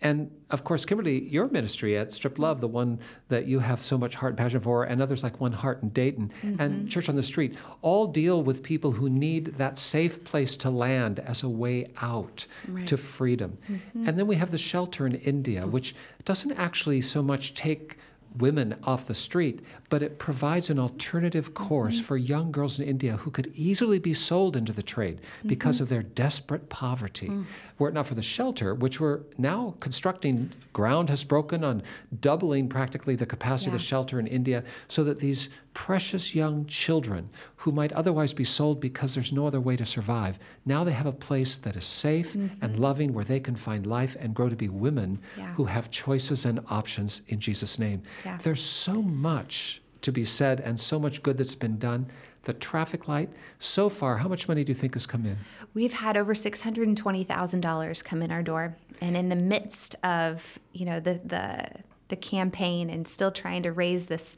And 0.00 0.30
of 0.50 0.64
course, 0.64 0.84
Kimberly, 0.84 1.28
your 1.28 1.48
ministry 1.48 1.96
at 1.96 2.12
Strip 2.12 2.38
Love, 2.38 2.60
the 2.60 2.68
one 2.68 3.00
that 3.28 3.46
you 3.46 3.58
have 3.58 3.80
so 3.82 3.98
much 3.98 4.14
heart 4.14 4.32
and 4.32 4.38
passion 4.38 4.60
for, 4.60 4.84
and 4.84 5.02
others 5.02 5.22
like 5.22 5.40
One 5.40 5.52
Heart 5.52 5.82
in 5.82 5.88
Dayton 5.90 6.32
and 6.42 6.58
mm-hmm. 6.58 6.86
Church 6.86 7.08
on 7.08 7.16
the 7.16 7.22
Street, 7.22 7.56
all 7.82 8.06
deal 8.06 8.42
with 8.42 8.62
people 8.62 8.92
who 8.92 9.10
need 9.10 9.46
that 9.56 9.76
safe 9.76 10.22
place 10.22 10.56
to 10.58 10.70
land 10.70 11.18
as 11.20 11.42
a 11.42 11.48
way 11.48 11.86
out 12.00 12.46
to 12.86 12.96
freedom. 12.96 13.58
Mm-hmm. 13.68 14.08
And 14.08 14.18
then 14.18 14.26
we 14.26 14.36
have 14.36 14.50
the 14.50 14.58
shelter 14.58 15.06
in 15.06 15.16
India, 15.16 15.62
mm-hmm. 15.62 15.72
which 15.72 15.94
doesn't 16.24 16.52
actually 16.52 17.00
so 17.00 17.22
much 17.22 17.54
take 17.54 17.98
women 18.36 18.76
off 18.84 19.06
the 19.06 19.14
street, 19.14 19.62
but 19.88 20.02
it 20.02 20.18
provides 20.18 20.70
an 20.70 20.78
alternative 20.78 21.52
mm-hmm. 21.52 21.64
course 21.64 22.00
for 22.00 22.16
young 22.16 22.52
girls 22.52 22.78
in 22.78 22.86
India 22.86 23.16
who 23.16 23.30
could 23.30 23.52
easily 23.54 23.98
be 23.98 24.14
sold 24.14 24.56
into 24.56 24.72
the 24.72 24.82
trade 24.82 25.20
mm-hmm. 25.20 25.48
because 25.48 25.80
of 25.80 25.88
their 25.88 26.02
desperate 26.02 26.68
poverty. 26.68 27.28
Mm. 27.28 27.46
Were 27.78 27.88
it 27.88 27.94
not 27.94 28.06
for 28.06 28.14
the 28.14 28.22
shelter, 28.22 28.74
which 28.74 29.00
we're 29.00 29.20
now 29.36 29.74
constructing, 29.80 30.50
ground 30.72 31.10
has 31.10 31.24
broken 31.24 31.64
on 31.64 31.82
doubling 32.20 32.68
practically 32.68 33.16
the 33.16 33.26
capacity 33.26 33.68
of 33.68 33.72
the 33.72 33.78
shelter 33.78 34.20
in 34.20 34.26
India 34.26 34.62
so 34.88 35.04
that 35.04 35.18
these 35.18 35.48
precious 35.74 36.34
young 36.34 36.66
children 36.66 37.30
who 37.56 37.70
might 37.70 37.92
otherwise 37.92 38.32
be 38.34 38.42
sold 38.42 38.80
because 38.80 39.14
there's 39.14 39.32
no 39.32 39.46
other 39.46 39.60
way 39.60 39.76
to 39.76 39.84
survive, 39.84 40.38
now 40.66 40.82
they 40.82 40.92
have 40.92 41.06
a 41.06 41.12
place 41.12 41.56
that 41.56 41.76
is 41.76 41.84
safe 41.84 42.34
mm-hmm. 42.34 42.64
and 42.64 42.80
loving 42.80 43.12
where 43.12 43.24
they 43.24 43.38
can 43.38 43.54
find 43.54 43.86
life 43.86 44.16
and 44.18 44.34
grow 44.34 44.48
to 44.48 44.56
be 44.56 44.68
women 44.68 45.20
Yeah. 45.36 45.52
who 45.54 45.66
have 45.66 45.90
choices 45.90 46.44
and 46.44 46.60
options 46.68 47.22
in 47.28 47.38
Jesus' 47.38 47.78
name. 47.78 48.02
Yeah. 48.24 48.36
There's 48.36 48.62
so 48.62 49.02
much 49.02 49.80
to 50.02 50.12
be 50.12 50.24
said 50.24 50.60
and 50.60 50.78
so 50.78 50.98
much 50.98 51.22
good 51.22 51.36
that's 51.36 51.54
been 51.54 51.78
done. 51.78 52.06
The 52.44 52.52
traffic 52.54 53.08
light, 53.08 53.28
so 53.58 53.88
far, 53.88 54.16
how 54.16 54.28
much 54.28 54.48
money 54.48 54.64
do 54.64 54.70
you 54.70 54.74
think 54.74 54.94
has 54.94 55.06
come 55.06 55.26
in? 55.26 55.36
We've 55.74 55.92
had 55.92 56.16
over 56.16 56.34
six 56.34 56.62
hundred 56.62 56.88
and 56.88 56.96
twenty 56.96 57.24
thousand 57.24 57.60
dollars 57.60 58.00
come 58.00 58.22
in 58.22 58.30
our 58.30 58.42
door, 58.42 58.74
and 59.00 59.16
in 59.16 59.28
the 59.28 59.36
midst 59.36 59.96
of 60.02 60.58
you 60.72 60.86
know 60.86 61.00
the 61.00 61.20
the 61.24 61.66
the 62.08 62.16
campaign 62.16 62.88
and 62.88 63.06
still 63.06 63.30
trying 63.30 63.64
to 63.64 63.72
raise 63.72 64.06
this 64.06 64.36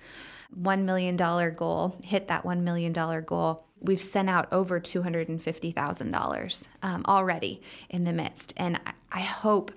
one 0.53 0.85
million 0.87 1.17
dollar 1.17 1.51
goal, 1.51 1.97
hit 2.03 2.27
that 2.29 2.45
one 2.45 2.65
million 2.65 2.93
dollar 2.93 3.21
goal, 3.21 3.65
we've 3.79 4.03
sent 4.03 4.29
out 4.29 4.49
over 4.53 4.81
two 4.81 5.03
hundred 5.03 5.29
and 5.29 5.41
fifty 5.41 5.71
thousand 5.71 6.11
dollars 6.11 6.69
um, 6.83 7.05
already 7.07 7.61
in 7.91 8.03
the 8.05 8.13
midst, 8.13 8.53
and 8.57 8.81
I, 9.13 9.21
hope 9.21 9.73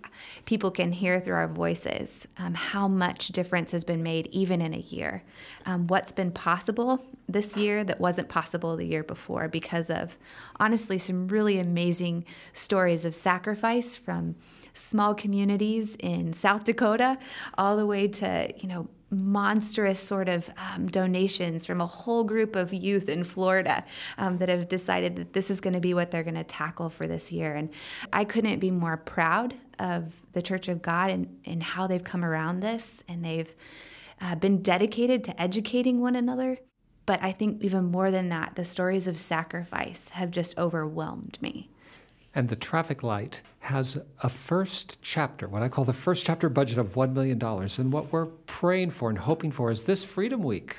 people 0.45 0.71
can 0.71 0.91
hear 0.91 1.19
through 1.19 1.35
our 1.35 1.47
voices 1.47 2.27
um, 2.37 2.53
how 2.53 2.87
much 2.87 3.29
difference 3.29 3.71
has 3.71 3.83
been 3.83 4.03
made 4.03 4.27
even 4.31 4.61
in 4.61 4.73
a 4.73 4.77
year. 4.77 5.23
Um, 5.65 5.87
what's 5.87 6.11
been 6.11 6.31
possible 6.31 7.03
this 7.27 7.55
year 7.55 7.83
that 7.83 7.99
wasn't 7.99 8.29
possible 8.29 8.75
the 8.75 8.85
year 8.85 9.03
before 9.03 9.47
because 9.47 9.89
of 9.89 10.17
honestly 10.59 10.97
some 10.97 11.27
really 11.27 11.59
amazing 11.59 12.25
stories 12.51 13.05
of 13.05 13.15
sacrifice 13.15 13.95
from 13.95 14.35
small 14.73 15.13
communities 15.15 15.95
in 15.99 16.33
South 16.33 16.63
Dakota 16.63 17.17
all 17.57 17.77
the 17.77 17.85
way 17.85 18.07
to, 18.07 18.53
you 18.57 18.67
know, 18.67 18.87
monstrous 19.13 19.99
sort 19.99 20.29
of 20.29 20.49
um, 20.57 20.87
donations 20.87 21.65
from 21.65 21.81
a 21.81 21.85
whole 21.85 22.23
group 22.23 22.55
of 22.55 22.73
youth 22.73 23.09
in 23.09 23.23
Florida 23.23 23.83
um, 24.17 24.37
that 24.37 24.49
have 24.49 24.67
decided 24.67 25.15
that 25.15 25.33
this 25.33 25.49
is 25.49 25.61
going 25.61 25.73
to 25.73 25.79
be 25.79 25.93
what 25.93 26.11
they're 26.11 26.23
going 26.23 26.35
to 26.35 26.43
tackle 26.43 26.89
for 26.89 27.07
this 27.07 27.31
year. 27.31 27.53
And 27.53 27.69
I 28.11 28.23
couldn't 28.23 28.59
be 28.59 28.71
more 28.71 28.97
proud 28.97 29.55
of 29.79 30.13
the 30.33 30.41
Church 30.41 30.67
of 30.67 30.81
God 30.81 31.11
and, 31.11 31.39
and 31.45 31.61
how 31.63 31.87
they've 31.87 32.03
come 32.03 32.23
around 32.23 32.59
this 32.59 33.03
and 33.07 33.23
they've 33.23 33.55
uh, 34.21 34.35
been 34.35 34.61
dedicated 34.61 35.23
to 35.25 35.41
educating 35.41 36.01
one 36.01 36.15
another. 36.15 36.57
But 37.05 37.21
I 37.21 37.33
think 37.33 37.61
even 37.63 37.85
more 37.85 38.11
than 38.11 38.29
that, 38.29 38.55
the 38.55 38.63
stories 38.63 39.07
of 39.07 39.17
sacrifice 39.17 40.09
have 40.09 40.31
just 40.31 40.57
overwhelmed 40.57 41.37
me. 41.41 41.69
And 42.35 42.49
the 42.49 42.55
traffic 42.55 43.03
light 43.03 43.41
has 43.59 43.99
a 44.21 44.29
first 44.29 44.99
chapter, 45.01 45.47
what 45.47 45.61
I 45.61 45.69
call 45.69 45.85
the 45.85 45.93
first 45.93 46.25
chapter 46.25 46.49
budget 46.49 46.77
of 46.77 46.95
$1 46.95 47.13
million. 47.13 47.41
And 47.41 47.93
what 47.93 48.11
we're 48.11 48.25
praying 48.25 48.91
for 48.91 49.09
and 49.09 49.19
hoping 49.19 49.51
for 49.51 49.69
is 49.69 49.83
this 49.83 50.03
Freedom 50.03 50.41
Week, 50.41 50.77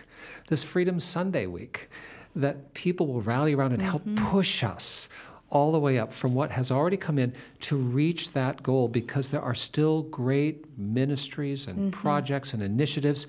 this 0.48 0.64
Freedom 0.64 0.98
Sunday 0.98 1.46
week, 1.46 1.88
that 2.34 2.74
people 2.74 3.06
will 3.06 3.20
rally 3.20 3.54
around 3.54 3.72
and 3.72 3.82
help 3.82 4.04
mm-hmm. 4.04 4.26
push 4.26 4.64
us 4.64 5.08
all 5.48 5.70
the 5.70 5.78
way 5.78 5.98
up 5.98 6.12
from 6.12 6.34
what 6.34 6.50
has 6.50 6.72
already 6.72 6.96
come 6.96 7.18
in 7.18 7.32
to 7.60 7.76
reach 7.76 8.32
that 8.32 8.62
goal 8.62 8.88
because 8.88 9.30
there 9.30 9.40
are 9.40 9.54
still 9.54 10.02
great 10.02 10.66
ministries 10.76 11.68
and 11.68 11.78
mm-hmm. 11.78 11.90
projects 11.90 12.52
and 12.52 12.62
initiatives 12.62 13.28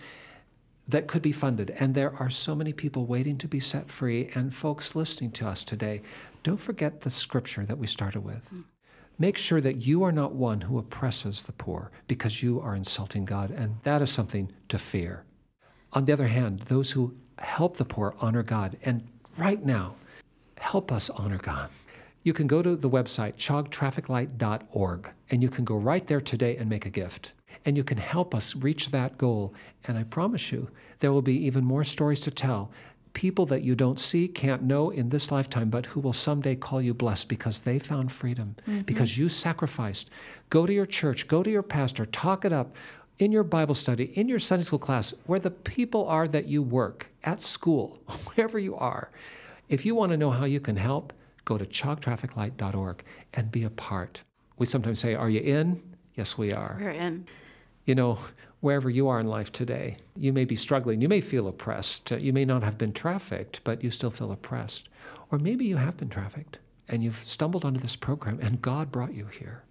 that 0.87 1.07
could 1.07 1.21
be 1.21 1.31
funded. 1.31 1.69
And 1.79 1.93
there 1.93 2.15
are 2.19 2.29
so 2.29 2.55
many 2.55 2.73
people 2.73 3.05
waiting 3.05 3.37
to 3.39 3.47
be 3.47 3.59
set 3.59 3.89
free, 3.89 4.29
and 4.35 4.53
folks 4.53 4.95
listening 4.95 5.31
to 5.31 5.47
us 5.47 5.63
today. 5.63 6.01
Don't 6.45 6.57
forget 6.57 7.01
the 7.01 7.09
scripture 7.09 7.65
that 7.65 7.79
we 7.79 7.87
started 7.87 8.21
with. 8.21 8.47
Make 9.17 9.35
sure 9.35 9.59
that 9.61 9.87
you 9.87 10.03
are 10.03 10.11
not 10.11 10.35
one 10.35 10.61
who 10.61 10.77
oppresses 10.77 11.41
the 11.41 11.53
poor 11.53 11.89
because 12.07 12.43
you 12.43 12.61
are 12.61 12.75
insulting 12.75 13.25
God, 13.25 13.49
and 13.49 13.77
that 13.81 14.03
is 14.03 14.11
something 14.11 14.51
to 14.69 14.77
fear. 14.77 15.23
On 15.93 16.05
the 16.05 16.13
other 16.13 16.27
hand, 16.27 16.59
those 16.59 16.91
who 16.91 17.15
help 17.39 17.77
the 17.77 17.83
poor 17.83 18.13
honor 18.19 18.43
God, 18.43 18.77
and 18.83 19.07
right 19.39 19.65
now, 19.65 19.95
help 20.59 20.91
us 20.91 21.09
honor 21.09 21.39
God. 21.39 21.71
You 22.21 22.31
can 22.33 22.45
go 22.45 22.61
to 22.61 22.75
the 22.75 22.89
website 22.91 23.37
chogtrafficlight.org 23.37 25.09
and 25.31 25.41
you 25.41 25.49
can 25.49 25.65
go 25.65 25.75
right 25.75 26.05
there 26.05 26.21
today 26.21 26.57
and 26.57 26.69
make 26.69 26.85
a 26.85 26.91
gift. 26.91 27.33
And 27.65 27.75
you 27.75 27.83
can 27.83 27.97
help 27.97 28.35
us 28.35 28.55
reach 28.55 28.91
that 28.91 29.17
goal. 29.17 29.55
And 29.85 29.97
I 29.97 30.03
promise 30.03 30.51
you, 30.51 30.69
there 30.99 31.11
will 31.11 31.21
be 31.21 31.45
even 31.45 31.63
more 31.63 31.83
stories 31.83 32.21
to 32.21 32.31
tell. 32.31 32.71
People 33.15 33.45
that 33.47 33.63
you 33.63 33.75
don't 33.75 33.97
see, 33.97 34.27
can't 34.27 34.61
know 34.61 34.89
in 34.89 35.09
this 35.09 35.31
lifetime, 35.31 35.69
but 35.69 35.87
who 35.87 36.01
will 36.01 36.13
someday 36.13 36.53
call 36.55 36.81
you 36.81 36.93
blessed 36.93 37.29
because 37.29 37.61
they 37.61 37.79
found 37.79 38.11
freedom, 38.11 38.57
mm-hmm. 38.67 38.81
because 38.81 39.17
you 39.17 39.29
sacrificed. 39.29 40.09
Go 40.49 40.65
to 40.65 40.73
your 40.73 40.85
church, 40.85 41.27
go 41.27 41.41
to 41.41 41.49
your 41.49 41.63
pastor, 41.63 42.05
talk 42.05 42.43
it 42.43 42.51
up 42.51 42.75
in 43.17 43.31
your 43.31 43.45
Bible 43.45 43.73
study, 43.73 44.11
in 44.15 44.27
your 44.27 44.37
Sunday 44.37 44.65
school 44.65 44.79
class, 44.79 45.13
where 45.25 45.39
the 45.39 45.49
people 45.49 46.05
are 46.07 46.27
that 46.27 46.45
you 46.45 46.61
work, 46.61 47.07
at 47.23 47.41
school, 47.41 48.01
wherever 48.25 48.59
you 48.59 48.75
are. 48.75 49.09
If 49.69 49.85
you 49.85 49.95
want 49.95 50.11
to 50.11 50.17
know 50.17 50.31
how 50.31 50.43
you 50.43 50.59
can 50.59 50.75
help, 50.75 51.13
go 51.45 51.57
to 51.57 51.65
chogtrafficlight.org 51.65 53.01
and 53.33 53.49
be 53.49 53.63
a 53.63 53.69
part. 53.69 54.25
We 54.57 54.65
sometimes 54.65 54.99
say, 54.99 55.15
Are 55.15 55.29
you 55.29 55.39
in? 55.39 55.81
Yes, 56.15 56.37
we 56.37 56.51
are. 56.53 56.77
We're 56.79 56.91
in. 56.91 57.25
You 57.85 57.95
know, 57.95 58.19
wherever 58.65 58.89
you 58.89 59.07
are 59.07 59.19
in 59.19 59.27
life 59.27 59.51
today, 59.51 59.95
you 60.17 60.33
may 60.33 60.43
be 60.43 60.55
struggling. 60.55 60.99
You 60.99 61.07
may 61.07 61.21
feel 61.21 61.47
oppressed. 61.47 62.09
You 62.09 62.33
may 62.33 62.45
not 62.45 62.63
have 62.63 62.79
been 62.79 62.93
trafficked, 62.93 63.63
but 63.63 63.83
you 63.83 63.91
still 63.91 64.09
feel 64.09 64.31
oppressed. 64.31 64.89
Or 65.29 65.37
maybe 65.37 65.65
you 65.65 65.75
have 65.75 65.97
been 65.97 66.09
trafficked 66.09 66.57
and 66.87 67.03
you've 67.03 67.15
stumbled 67.15 67.63
onto 67.63 67.79
this 67.79 67.95
program 67.95 68.39
and 68.41 68.63
God 68.63 68.91
brought 68.91 69.13
you 69.13 69.27
here. 69.27 69.65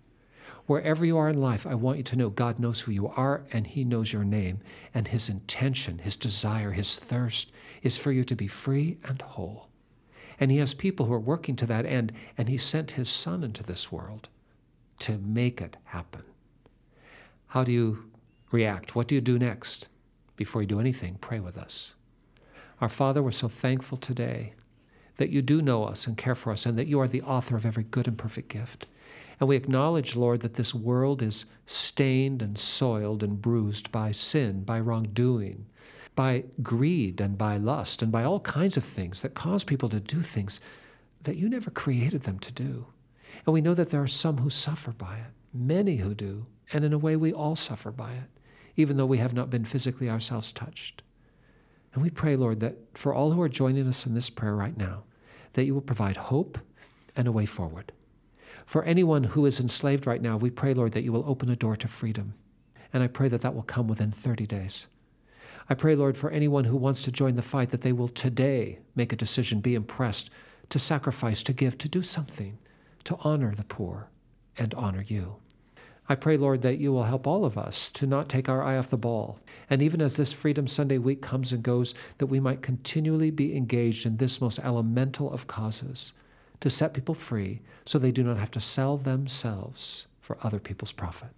Wherever 0.67 1.05
you 1.05 1.19
are 1.19 1.29
in 1.29 1.41
life, 1.41 1.67
I 1.67 1.75
want 1.75 1.97
you 1.97 2.05
to 2.05 2.17
know 2.17 2.31
God 2.31 2.61
knows 2.61 2.83
who 2.83 2.93
you 2.93 3.09
are 3.09 3.43
and 3.51 3.67
He 3.67 3.83
knows 3.83 4.13
your 4.13 4.23
name. 4.23 4.61
And 4.95 5.09
His 5.09 5.29
intention, 5.29 5.99
His 5.99 6.15
desire, 6.15 6.71
His 6.71 6.97
thirst 6.97 7.51
is 7.83 7.99
for 7.99 8.13
you 8.13 8.23
to 8.23 8.37
be 8.37 8.47
free 8.47 8.99
and 9.03 9.21
whole. 9.21 9.71
And 10.39 10.53
He 10.53 10.59
has 10.59 10.73
people 10.73 11.07
who 11.07 11.15
are 11.15 11.19
working 11.19 11.57
to 11.57 11.67
that 11.67 11.85
end, 11.85 12.13
and 12.39 12.49
He 12.49 12.59
sent 12.59 12.93
His 12.93 13.11
Son 13.11 13.43
into 13.43 13.65
this 13.65 13.91
world 13.91 14.29
to 15.01 15.19
make 15.19 15.61
it 15.61 15.79
happen. 15.87 16.23
How 17.49 17.65
do 17.65 17.73
you 17.73 18.14
react? 18.55 18.95
What 18.95 19.09
do 19.09 19.17
you 19.17 19.21
do 19.21 19.39
next? 19.39 19.89
Before 20.37 20.63
you 20.63 20.69
do 20.69 20.81
anything, 20.81 21.19
pray 21.21 21.41
with 21.41 21.59
us. 21.59 21.95
Our 22.81 22.89
Father, 22.89 23.23
we're 23.23 23.33
so 23.33 23.49
thankful 23.49 23.99
today 23.99 24.55
that 25.17 25.31
you 25.31 25.43
do 25.43 25.61
know 25.61 25.85
us 25.85 26.07
and 26.07 26.17
care 26.17 26.35
for 26.35 26.53
us, 26.53 26.65
and 26.65 26.79
that 26.79 26.87
you 26.87 27.01
are 27.01 27.09
the 27.09 27.23
author 27.23 27.57
of 27.57 27.67
every 27.67 27.85
good 27.85 28.09
and 28.09 28.17
perfect 28.17 28.49
gift. 28.49 28.87
And 29.39 29.49
we 29.49 29.57
acknowledge, 29.57 30.17
Lord, 30.17 30.41
that 30.41 30.55
this 30.55 30.75
world 30.75 31.21
is 31.21 31.47
stained 31.67 32.43
and 32.43 32.57
soiled 32.57 33.23
and 33.23 33.43
bruised 33.43 33.91
by 33.93 34.13
sin, 34.13 34.63
by 34.65 34.81
wrongdoing, 34.81 35.67
by 36.15 36.45
greed 36.63 37.21
and 37.21 37.37
by 37.37 37.57
lust, 37.57 38.03
and 38.03 38.11
by 38.11 38.25
all 38.25 38.41
kinds 38.41 38.77
of 38.77 38.85
things 38.85 39.23
that 39.23 39.35
cause 39.35 39.65
people 39.65 39.89
to 39.89 40.01
do 40.01 40.21
things 40.21 40.61
that 41.23 41.37
you 41.37 41.49
never 41.49 41.71
created 41.71 42.23
them 42.23 42.39
to 42.39 42.53
do. 42.53 42.87
And 43.47 43.53
we 43.53 43.61
know 43.61 43.75
that 43.75 43.91
there 43.91 44.03
are 44.03 44.09
some 44.09 44.39
who 44.39 44.51
suffer 44.51 44.93
by 44.93 45.17
it, 45.17 45.33
many 45.53 45.97
who 45.97 46.15
do, 46.15 46.47
and 46.73 46.85
in 46.85 46.93
a 46.93 46.99
way 46.99 47.17
we 47.17 47.33
all 47.33 47.57
suffer 47.57 47.91
by 47.91 48.13
it, 48.13 48.29
even 48.77 48.97
though 48.97 49.07
we 49.07 49.19
have 49.19 49.35
not 49.35 49.51
been 49.51 49.65
physically 49.65 50.11
ourselves 50.11 50.53
touched. 50.53 51.03
And 51.93 52.03
we 52.03 52.11
pray, 52.11 52.37
Lord, 52.37 52.61
that 52.61 52.77
for 52.95 53.15
all 53.15 53.33
who 53.33 53.43
are 53.43 53.49
joining 53.49 53.87
us 53.87 54.07
in 54.07 54.15
this 54.15 54.31
prayer 54.31 54.55
right 54.55 54.77
now, 54.77 55.05
that 55.53 55.65
you 55.65 55.75
will 55.75 55.81
provide 55.81 56.17
hope 56.17 56.59
and 57.17 57.29
a 57.29 57.33
way 57.33 57.47
forward. 57.47 57.93
For 58.67 58.83
anyone 58.85 59.25
who 59.25 59.47
is 59.47 59.61
enslaved 59.61 60.07
right 60.07 60.23
now, 60.23 60.37
we 60.37 60.51
pray, 60.51 60.75
Lord, 60.75 60.93
that 60.93 61.05
you 61.05 61.13
will 61.13 61.29
open 61.29 61.49
a 61.51 61.57
door 61.57 61.77
to 61.77 61.89
freedom. 61.89 62.35
And 62.93 63.03
I 63.03 63.09
pray 63.09 63.29
that 63.29 63.43
that 63.43 63.55
will 63.55 63.63
come 63.63 63.87
within 63.87 64.11
30 64.11 64.47
days. 64.47 64.89
I 65.69 65.75
pray, 65.75 65.95
Lord, 65.95 66.17
for 66.17 66.31
anyone 66.31 66.65
who 66.65 66.77
wants 66.77 67.03
to 67.03 67.13
join 67.13 67.37
the 67.37 67.43
fight, 67.43 67.71
that 67.71 67.81
they 67.81 67.93
will 67.93 68.09
today 68.09 68.81
make 68.95 69.13
a 69.13 69.17
decision, 69.17 69.61
be 69.61 69.75
impressed, 69.75 70.31
to 70.71 70.79
sacrifice, 70.79 71.43
to 71.45 71.53
give, 71.53 71.79
to 71.79 71.89
do 71.89 72.03
something, 72.03 72.59
to 73.05 73.17
honor 73.21 73.55
the 73.55 73.65
poor 73.65 74.09
and 74.59 74.75
honor 74.75 75.05
you. 75.07 75.37
I 76.07 76.15
pray, 76.15 76.37
Lord, 76.37 76.61
that 76.63 76.79
you 76.79 76.93
will 76.93 77.05
help 77.05 77.27
all 77.27 77.47
of 77.47 77.57
us 77.57 77.91
to 77.93 78.07
not 78.07 78.29
take 78.29 78.49
our 78.49 78.63
eye 78.63 78.77
off 78.77 78.91
the 78.91 78.99
ball. 78.99 79.39
And 79.71 79.81
even 79.81 80.03
as 80.03 80.17
this 80.17 80.35
Freedom 80.35 80.67
Sunday 80.67 80.99
week 80.99 81.23
comes 81.23 81.51
and 81.51 81.63
goes, 81.63 81.95
that 82.19 82.27
we 82.27 82.41
might 82.41 82.61
continually 82.61 83.31
be 83.31 83.57
engaged 83.57 84.05
in 84.05 84.19
this 84.19 84.41
most 84.41 84.59
elemental 84.59 85.33
of 85.33 85.47
causes 85.47 86.13
to 86.61 86.69
set 86.69 86.93
people 86.93 87.15
free 87.15 87.63
so 87.87 87.99
they 87.99 88.13
do 88.13 88.23
not 88.23 88.37
have 88.37 88.51
to 88.51 88.61
sell 88.61 88.99
themselves 88.99 90.07
for 90.21 90.37
other 90.43 90.59
people's 90.59 90.93
profit. 90.93 91.31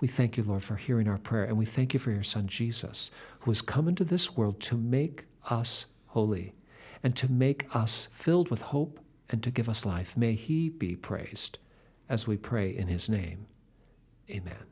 We 0.00 0.08
thank 0.08 0.36
you, 0.36 0.44
Lord, 0.44 0.62
for 0.62 0.76
hearing 0.76 1.08
our 1.08 1.18
prayer, 1.18 1.44
and 1.44 1.58
we 1.58 1.66
thank 1.66 1.92
you 1.92 2.00
for 2.00 2.10
your 2.10 2.22
Son, 2.22 2.46
Jesus, 2.46 3.10
who 3.40 3.50
has 3.50 3.60
come 3.60 3.86
into 3.86 4.04
this 4.04 4.36
world 4.36 4.60
to 4.60 4.76
make 4.76 5.24
us 5.50 5.86
holy 6.06 6.54
and 7.02 7.16
to 7.16 7.30
make 7.30 7.66
us 7.74 8.08
filled 8.12 8.48
with 8.48 8.62
hope 8.62 9.00
and 9.28 9.42
to 9.42 9.50
give 9.50 9.68
us 9.68 9.84
life. 9.84 10.16
May 10.16 10.34
he 10.34 10.68
be 10.68 10.96
praised 10.96 11.58
as 12.10 12.26
we 12.26 12.36
pray 12.36 12.76
in 12.76 12.88
his 12.88 13.08
name. 13.08 13.46
Amen. 14.28 14.66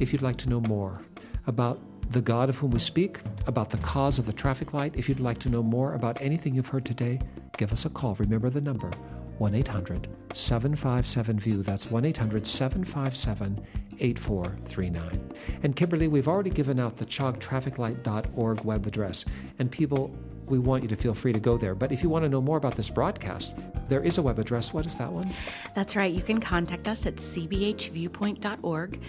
If 0.00 0.12
you'd 0.12 0.22
like 0.22 0.36
to 0.38 0.48
know 0.48 0.60
more 0.60 1.02
about 1.48 1.80
the 2.12 2.20
God 2.22 2.48
of 2.48 2.56
whom 2.56 2.70
we 2.70 2.78
speak, 2.78 3.18
about 3.46 3.68
the 3.68 3.78
cause 3.78 4.18
of 4.18 4.26
the 4.26 4.32
traffic 4.32 4.72
light, 4.72 4.94
if 4.96 5.08
you'd 5.08 5.20
like 5.20 5.38
to 5.38 5.48
know 5.48 5.62
more 5.62 5.94
about 5.94 6.22
anything 6.22 6.54
you've 6.54 6.68
heard 6.68 6.84
today, 6.84 7.18
give 7.56 7.72
us 7.72 7.84
a 7.84 7.90
call. 7.90 8.14
Remember 8.14 8.48
the 8.48 8.60
number 8.60 8.90
1 9.38 9.54
800 9.54 10.08
757 10.34 11.38
VIEW. 11.38 11.62
That's 11.62 11.90
1 11.90 12.04
800 12.04 12.46
757 12.46 13.66
8439. 14.00 15.32
And 15.62 15.76
Kimberly, 15.76 16.08
we've 16.08 16.28
already 16.28 16.50
given 16.50 16.78
out 16.78 16.96
the 16.96 17.06
chogtrafficlight.org 17.06 18.64
web 18.64 18.86
address, 18.86 19.24
and 19.58 19.70
people, 19.70 20.14
we 20.46 20.58
want 20.58 20.82
you 20.82 20.88
to 20.88 20.96
feel 20.96 21.14
free 21.14 21.32
to 21.32 21.40
go 21.40 21.56
there. 21.56 21.74
But 21.74 21.92
if 21.92 22.02
you 22.02 22.08
want 22.08 22.24
to 22.24 22.28
know 22.28 22.40
more 22.40 22.56
about 22.56 22.76
this 22.76 22.90
broadcast, 22.90 23.54
there 23.88 24.02
is 24.02 24.18
a 24.18 24.22
web 24.22 24.38
address. 24.38 24.72
What 24.72 24.86
is 24.86 24.96
that 24.96 25.10
one? 25.10 25.28
That's 25.74 25.96
right. 25.96 26.12
You 26.12 26.22
can 26.22 26.40
contact 26.40 26.88
us 26.88 27.06
at 27.06 27.16
cbhviewpoint.org. 27.16 29.00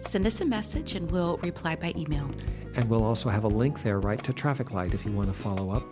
Send 0.00 0.26
us 0.26 0.40
a 0.40 0.44
message 0.44 0.94
and 0.94 1.10
we'll 1.10 1.36
reply 1.38 1.76
by 1.76 1.92
email. 1.96 2.28
And 2.74 2.88
we'll 2.88 3.04
also 3.04 3.28
have 3.28 3.44
a 3.44 3.48
link 3.48 3.82
there 3.82 4.00
right 4.00 4.22
to 4.24 4.32
Traffic 4.32 4.72
Light 4.72 4.94
if 4.94 5.04
you 5.04 5.12
want 5.12 5.28
to 5.28 5.34
follow 5.34 5.70
up. 5.70 5.84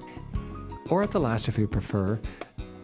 Or 0.89 1.03
at 1.03 1.11
the 1.11 1.21
last, 1.21 1.47
if 1.49 1.59
you 1.59 1.69
prefer, 1.69 2.19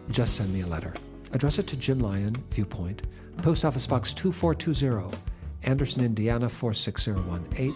just 0.09 0.35
send 0.35 0.53
me 0.53 0.61
a 0.61 0.67
letter. 0.67 0.93
Address 1.33 1.59
it 1.59 1.67
to 1.67 1.77
Jim 1.77 1.99
Lyon, 1.99 2.35
Viewpoint, 2.51 3.03
Post 3.37 3.65
Office 3.65 3.85
Box 3.85 4.13
2420, 4.13 5.17
Anderson, 5.63 6.05
Indiana 6.05 6.47
46018, 6.47 7.75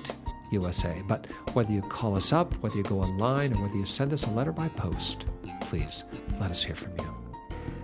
USA. 0.52 1.02
But 1.08 1.28
whether 1.54 1.72
you 1.72 1.82
call 1.82 2.16
us 2.16 2.32
up, 2.32 2.54
whether 2.64 2.78
you 2.78 2.84
go 2.84 3.02
online, 3.02 3.54
or 3.54 3.64
whether 3.64 3.78
you 3.78 3.86
send 3.86 4.14
us 4.14 4.26
a 4.26 4.32
letter 4.32 4.52
by 4.52 4.70
post, 4.70 5.26
please 5.62 6.04
let 6.40 6.52
us 6.52 6.64
hear 6.64 6.76
from 6.76 6.94
you. 7.00 7.16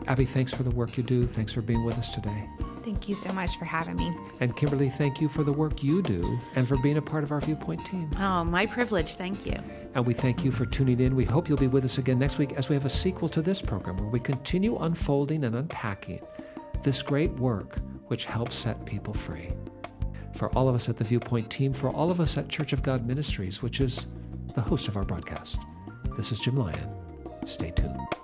Abby, 0.08 0.25
thanks 0.25 0.53
for 0.53 0.63
the 0.63 0.71
work 0.71 0.97
you 0.97 1.03
do. 1.03 1.27
Thanks 1.27 1.51
for 1.51 1.62
being 1.62 1.84
with 1.84 1.97
us 1.97 2.10
today. 2.10 2.49
Thank 2.84 3.10
you 3.10 3.15
so 3.15 3.34
much 3.34 3.58
for 3.58 3.65
having 3.65 3.97
me. 3.97 4.15
And 4.39 4.56
Kimberly, 4.56 4.89
thank 4.89 5.19
you 5.19 5.27
for 5.27 5.43
the 5.43 5.51
work 5.51 5.84
you 5.84 6.01
do 6.01 6.39
and 6.56 6.65
for 6.65 6.77
being 6.77 6.95
a 6.95 7.01
part 7.01 7.25
of 7.25 7.34
our 7.34 7.41
Viewpoint 7.41 7.86
team. 7.86 8.10
Oh, 8.17 8.45
my 8.45 8.65
privilege. 8.65 9.15
Thank 9.15 9.45
you. 9.45 9.62
And 9.93 10.06
we 10.06 10.13
thank 10.13 10.45
you 10.45 10.52
for 10.52 10.65
tuning 10.65 11.00
in. 11.00 11.15
We 11.15 11.26
hope 11.26 11.50
you'll 11.50 11.58
be 11.58 11.67
with 11.67 11.86
us 11.86 11.97
again 11.97 12.19
next 12.19 12.38
week 12.38 12.54
as 12.54 12.69
we 12.69 12.76
have 12.76 12.86
a 12.86 12.89
sequel 12.89 13.30
to 13.30 13.41
this 13.41 13.62
program 13.62 13.97
where 13.97 14.10
we 14.10 14.19
continue 14.19 14.78
unfolding 14.78 15.43
and 15.43 15.56
unpacking 15.56 16.21
this 16.84 17.02
great 17.02 17.32
work 17.34 17.80
which 18.08 18.26
helps 18.26 18.56
set 18.56 18.86
people 18.86 19.13
free. 19.13 19.50
For 20.34 20.50
all 20.56 20.69
of 20.69 20.76
us 20.76 20.88
at 20.88 20.97
the 20.97 21.04
Viewpoint 21.04 21.50
team, 21.50 21.73
for 21.73 21.89
all 21.89 22.12
of 22.12 22.19
us 22.19 22.38
at 22.38 22.47
Church 22.47 22.73
of 22.73 22.84
God 22.84 23.08
Ministries, 23.08 23.62
which 23.63 23.82
is 23.82 24.06
the 24.54 24.62
host 24.62 24.88
of 24.88 24.95
our 24.95 25.04
broadcast, 25.04 25.60
this 26.15 26.32
is 26.32 26.39
Jim 26.39 26.56
Lyon. 26.56 26.89
Stay 27.45 27.71
tuned. 27.71 28.16